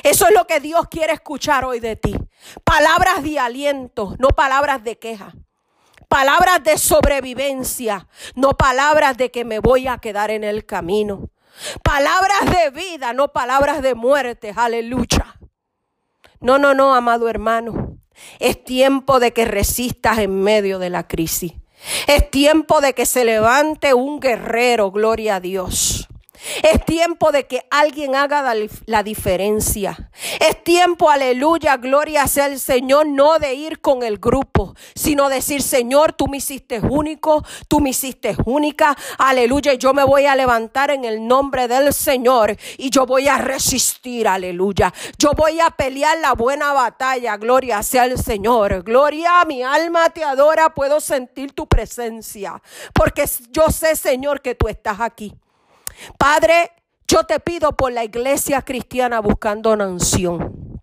Eso 0.03 0.27
es 0.29 0.35
lo 0.35 0.47
que 0.47 0.61
Dios 0.61 0.89
quiere 0.91 1.13
escuchar 1.13 1.65
hoy 1.65 1.81
de 1.81 1.97
ti. 1.97 2.15
Palabras 2.65 3.23
de 3.23 3.39
aliento, 3.39 4.15
no 4.19 4.29
palabras 4.29 4.85
de 4.85 4.99
queja. 4.99 5.33
Palabras 6.09 6.63
de 6.65 6.77
sobrevivencia, 6.77 8.09
no 8.35 8.57
palabras 8.57 9.17
de 9.17 9.31
que 9.31 9.45
me 9.45 9.61
voy 9.61 9.87
a 9.87 9.99
quedar 9.99 10.31
en 10.31 10.43
el 10.43 10.67
camino. 10.67 11.31
Palabras 11.83 12.51
de 12.51 12.71
vida, 12.71 13.13
no 13.13 13.33
palabras 13.33 13.81
de 13.81 13.95
muerte. 13.95 14.53
Aleluya. 14.55 15.39
No, 16.41 16.59
no, 16.59 16.75
no, 16.75 16.95
amado 16.95 17.29
hermano. 17.29 17.99
Es 18.39 18.65
tiempo 18.65 19.21
de 19.21 19.33
que 19.33 19.45
resistas 19.45 20.19
en 20.19 20.43
medio 20.43 20.79
de 20.79 20.91
la 20.91 21.07
crisis. 21.07 21.53
Es 22.07 22.31
tiempo 22.31 22.81
de 22.81 22.93
que 22.93 23.07
se 23.07 23.25
levante 23.25 23.95
un 23.95 24.21
guerrero, 24.21 24.91
gloria 24.91 25.37
a 25.37 25.41
Dios. 25.41 26.10
Es 26.63 26.85
tiempo 26.85 27.33
de 27.33 27.47
que 27.47 27.67
alguien 27.71 28.15
haga 28.15 28.55
la 28.87 29.03
diferencia. 29.03 30.11
Es 30.41 30.63
tiempo, 30.65 31.11
aleluya, 31.11 31.77
gloria 31.77 32.27
sea 32.27 32.47
el 32.47 32.59
Señor, 32.59 33.07
no 33.07 33.39
de 33.39 33.55
ir 33.55 33.81
con 33.81 34.03
el 34.03 34.19
grupo, 34.19 34.75
sino 34.95 35.29
decir, 35.29 35.63
Señor, 35.63 36.13
tú 36.13 36.29
me 36.29 36.39
hiciste 36.39 36.81
único, 36.81 37.45
tú 37.69 37.81
me 37.81 37.91
hiciste 37.91 38.37
única, 38.45 38.97
aleluya, 39.19 39.75
yo 39.75 39.93
me 39.93 40.05
voy 40.05 40.27
a 40.27 40.37
levantar 40.37 40.91
en 40.91 41.05
el 41.05 41.27
nombre 41.27 41.69
del 41.69 41.93
Señor 41.93 42.57
y 42.79 42.91
yo 42.91 43.07
voy 43.07 43.29
a 43.29 43.39
resistir, 43.39 44.29
aleluya. 44.29 44.93
Yo 45.19 45.33
voy 45.37 45.61
a 45.61 45.71
pelear 45.71 46.19
la 46.19 46.33
buena 46.33 46.73
batalla, 46.73 47.37
gloria 47.37 47.83
sea 47.83 48.05
el 48.05 48.19
Señor. 48.19 48.83
Gloria, 48.83 49.45
mi 49.47 49.63
alma 49.63 50.11
te 50.11 50.25
adora, 50.25 50.75
puedo 50.75 51.01
sentir 51.01 51.53
tu 51.53 51.67
presencia, 51.67 52.61
porque 52.95 53.25
yo 53.51 53.69
sé, 53.69 53.97
Señor, 53.97 54.41
que 54.41 54.55
tú 54.55 54.69
estás 54.69 55.01
aquí. 55.01 55.35
Padre, 56.19 56.73
yo 57.07 57.25
te 57.25 57.41
pido 57.41 57.77
por 57.77 57.93
la 57.93 58.05
iglesia 58.05 58.63
cristiana 58.63 59.21
buscando 59.21 59.73
una 59.73 59.89
unción. 59.89 60.81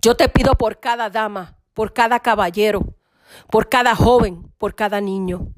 Yo 0.00 0.16
te 0.16 0.28
pido 0.28 0.54
por 0.54 0.80
cada 0.80 1.10
dama, 1.10 1.58
por 1.74 1.92
cada 1.92 2.20
caballero, 2.20 2.94
por 3.50 3.68
cada 3.68 3.94
joven, 3.94 4.50
por 4.58 4.74
cada 4.74 5.00
niño. 5.00 5.48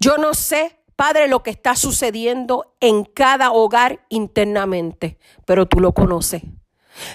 Yo 0.00 0.18
no 0.18 0.34
sé, 0.34 0.80
Padre, 0.96 1.28
lo 1.28 1.42
que 1.42 1.50
está 1.50 1.76
sucediendo 1.76 2.74
en 2.80 3.04
cada 3.04 3.52
hogar 3.52 4.04
internamente, 4.08 5.18
pero 5.44 5.66
tú 5.66 5.80
lo 5.80 5.92
conoces. 5.92 6.42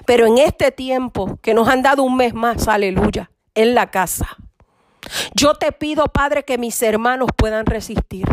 Pero 0.06 0.26
en 0.26 0.38
este 0.38 0.72
tiempo 0.72 1.38
que 1.42 1.54
nos 1.54 1.68
han 1.68 1.82
dado 1.82 2.04
un 2.04 2.16
mes 2.16 2.34
más, 2.34 2.68
aleluya, 2.68 3.32
en 3.54 3.76
la 3.76 3.92
casa, 3.92 4.38
yo 5.36 5.56
te 5.56 5.72
pido, 5.72 6.06
Padre, 6.06 6.44
que 6.44 6.58
mis 6.58 6.82
hermanos 6.82 7.30
puedan 7.36 7.66
resistir. 7.66 8.26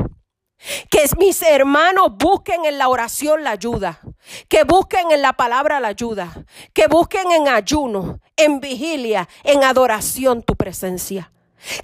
Que 0.90 1.04
mis 1.18 1.40
hermanos 1.42 2.10
busquen 2.16 2.64
en 2.64 2.78
la 2.78 2.88
oración 2.88 3.42
la 3.42 3.52
ayuda. 3.52 4.00
Que 4.48 4.64
busquen 4.64 5.10
en 5.10 5.22
la 5.22 5.32
palabra 5.32 5.80
la 5.80 5.88
ayuda. 5.88 6.44
Que 6.74 6.86
busquen 6.86 7.30
en 7.32 7.48
ayuno, 7.48 8.20
en 8.36 8.60
vigilia, 8.60 9.28
en 9.44 9.64
adoración 9.64 10.42
tu 10.42 10.56
presencia. 10.56 11.32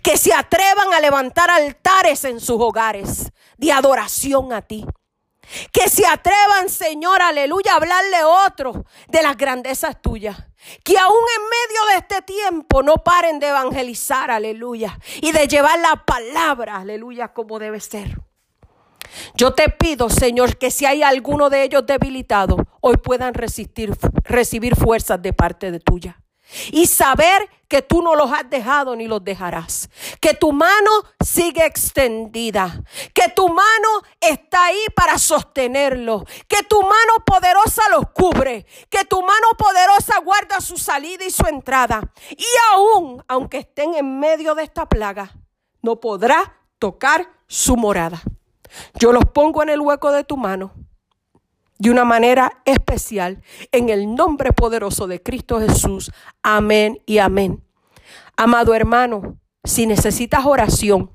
Que 0.03 0.16
se 0.18 0.33
atrevan 0.33 0.93
a 0.93 1.01
levantar 1.01 1.51
altares 1.51 2.24
en 2.24 2.41
sus 2.41 2.61
hogares 2.61 3.33
de 3.57 3.72
adoración 3.72 4.53
a 4.53 4.62
ti. 4.62 4.85
Que 5.72 5.89
se 5.89 6.05
atrevan, 6.05 6.68
Señor, 6.68 7.22
aleluya, 7.22 7.72
a 7.72 7.77
hablarle 7.77 8.16
a 8.16 8.29
otros 8.29 8.79
de 9.09 9.22
las 9.22 9.37
grandezas 9.37 10.01
tuyas. 10.03 10.37
Que 10.83 10.99
aún 10.99 11.14
en 11.37 11.43
medio 11.45 11.87
de 11.93 11.97
este 11.99 12.22
tiempo 12.22 12.83
no 12.83 12.97
paren 12.97 13.39
de 13.39 13.49
evangelizar, 13.49 14.31
aleluya, 14.31 14.99
y 15.22 15.31
de 15.31 15.47
llevar 15.47 15.79
la 15.79 16.05
palabra, 16.05 16.77
aleluya, 16.79 17.33
como 17.33 17.59
debe 17.59 17.81
ser. 17.81 18.26
Yo 19.34 19.52
te 19.52 19.68
pido, 19.68 20.10
Señor, 20.10 20.56
que 20.56 20.70
si 20.70 20.86
hay 20.86 21.02
alguno 21.02 21.50
de 21.50 21.64
ellos 21.64 21.86
debilitado, 21.86 22.56
hoy 22.80 22.96
puedan 22.96 23.34
resistir, 23.34 23.96
recibir 24.24 24.76
fuerzas 24.76 25.20
de 25.22 25.32
parte 25.32 25.70
de 25.70 25.80
tuya. 25.80 26.22
Y 26.70 26.86
saber 26.86 27.48
que 27.68 27.82
tú 27.82 28.02
no 28.02 28.14
los 28.14 28.30
has 28.32 28.48
dejado 28.48 28.94
ni 28.94 29.08
los 29.08 29.24
dejarás. 29.24 29.90
Que 30.20 30.34
tu 30.34 30.52
mano 30.52 30.90
sigue 31.24 31.66
extendida. 31.66 32.82
Que 33.12 33.28
tu 33.34 33.48
mano 33.48 34.02
está 34.20 34.66
ahí 34.66 34.84
para 34.94 35.18
sostenerlo. 35.18 36.24
Que 36.46 36.62
tu 36.62 36.80
mano 36.82 37.24
poderosa 37.24 37.82
los 37.90 38.10
cubre. 38.10 38.64
Que 38.88 39.04
tu 39.04 39.20
mano 39.22 39.48
poderosa 39.58 40.20
guarda 40.20 40.60
su 40.60 40.76
salida 40.76 41.24
y 41.24 41.30
su 41.30 41.46
entrada. 41.46 42.12
Y 42.30 42.46
aún, 42.72 43.24
aunque 43.26 43.58
estén 43.58 43.94
en 43.94 44.20
medio 44.20 44.54
de 44.54 44.62
esta 44.62 44.88
plaga, 44.88 45.34
no 45.82 46.00
podrá 46.00 46.60
tocar 46.78 47.28
su 47.48 47.76
morada. 47.76 48.22
Yo 48.98 49.12
los 49.12 49.24
pongo 49.26 49.62
en 49.62 49.68
el 49.68 49.80
hueco 49.80 50.12
de 50.12 50.24
tu 50.24 50.36
mano 50.36 50.72
de 51.78 51.90
una 51.90 52.04
manera 52.04 52.62
especial 52.64 53.42
en 53.72 53.88
el 53.88 54.14
nombre 54.14 54.52
poderoso 54.52 55.06
de 55.06 55.22
Cristo 55.22 55.60
Jesús. 55.60 56.10
Amén 56.42 57.02
y 57.06 57.18
amén. 57.18 57.62
Amado 58.36 58.74
hermano, 58.74 59.38
si 59.64 59.86
necesitas 59.86 60.44
oración, 60.44 61.10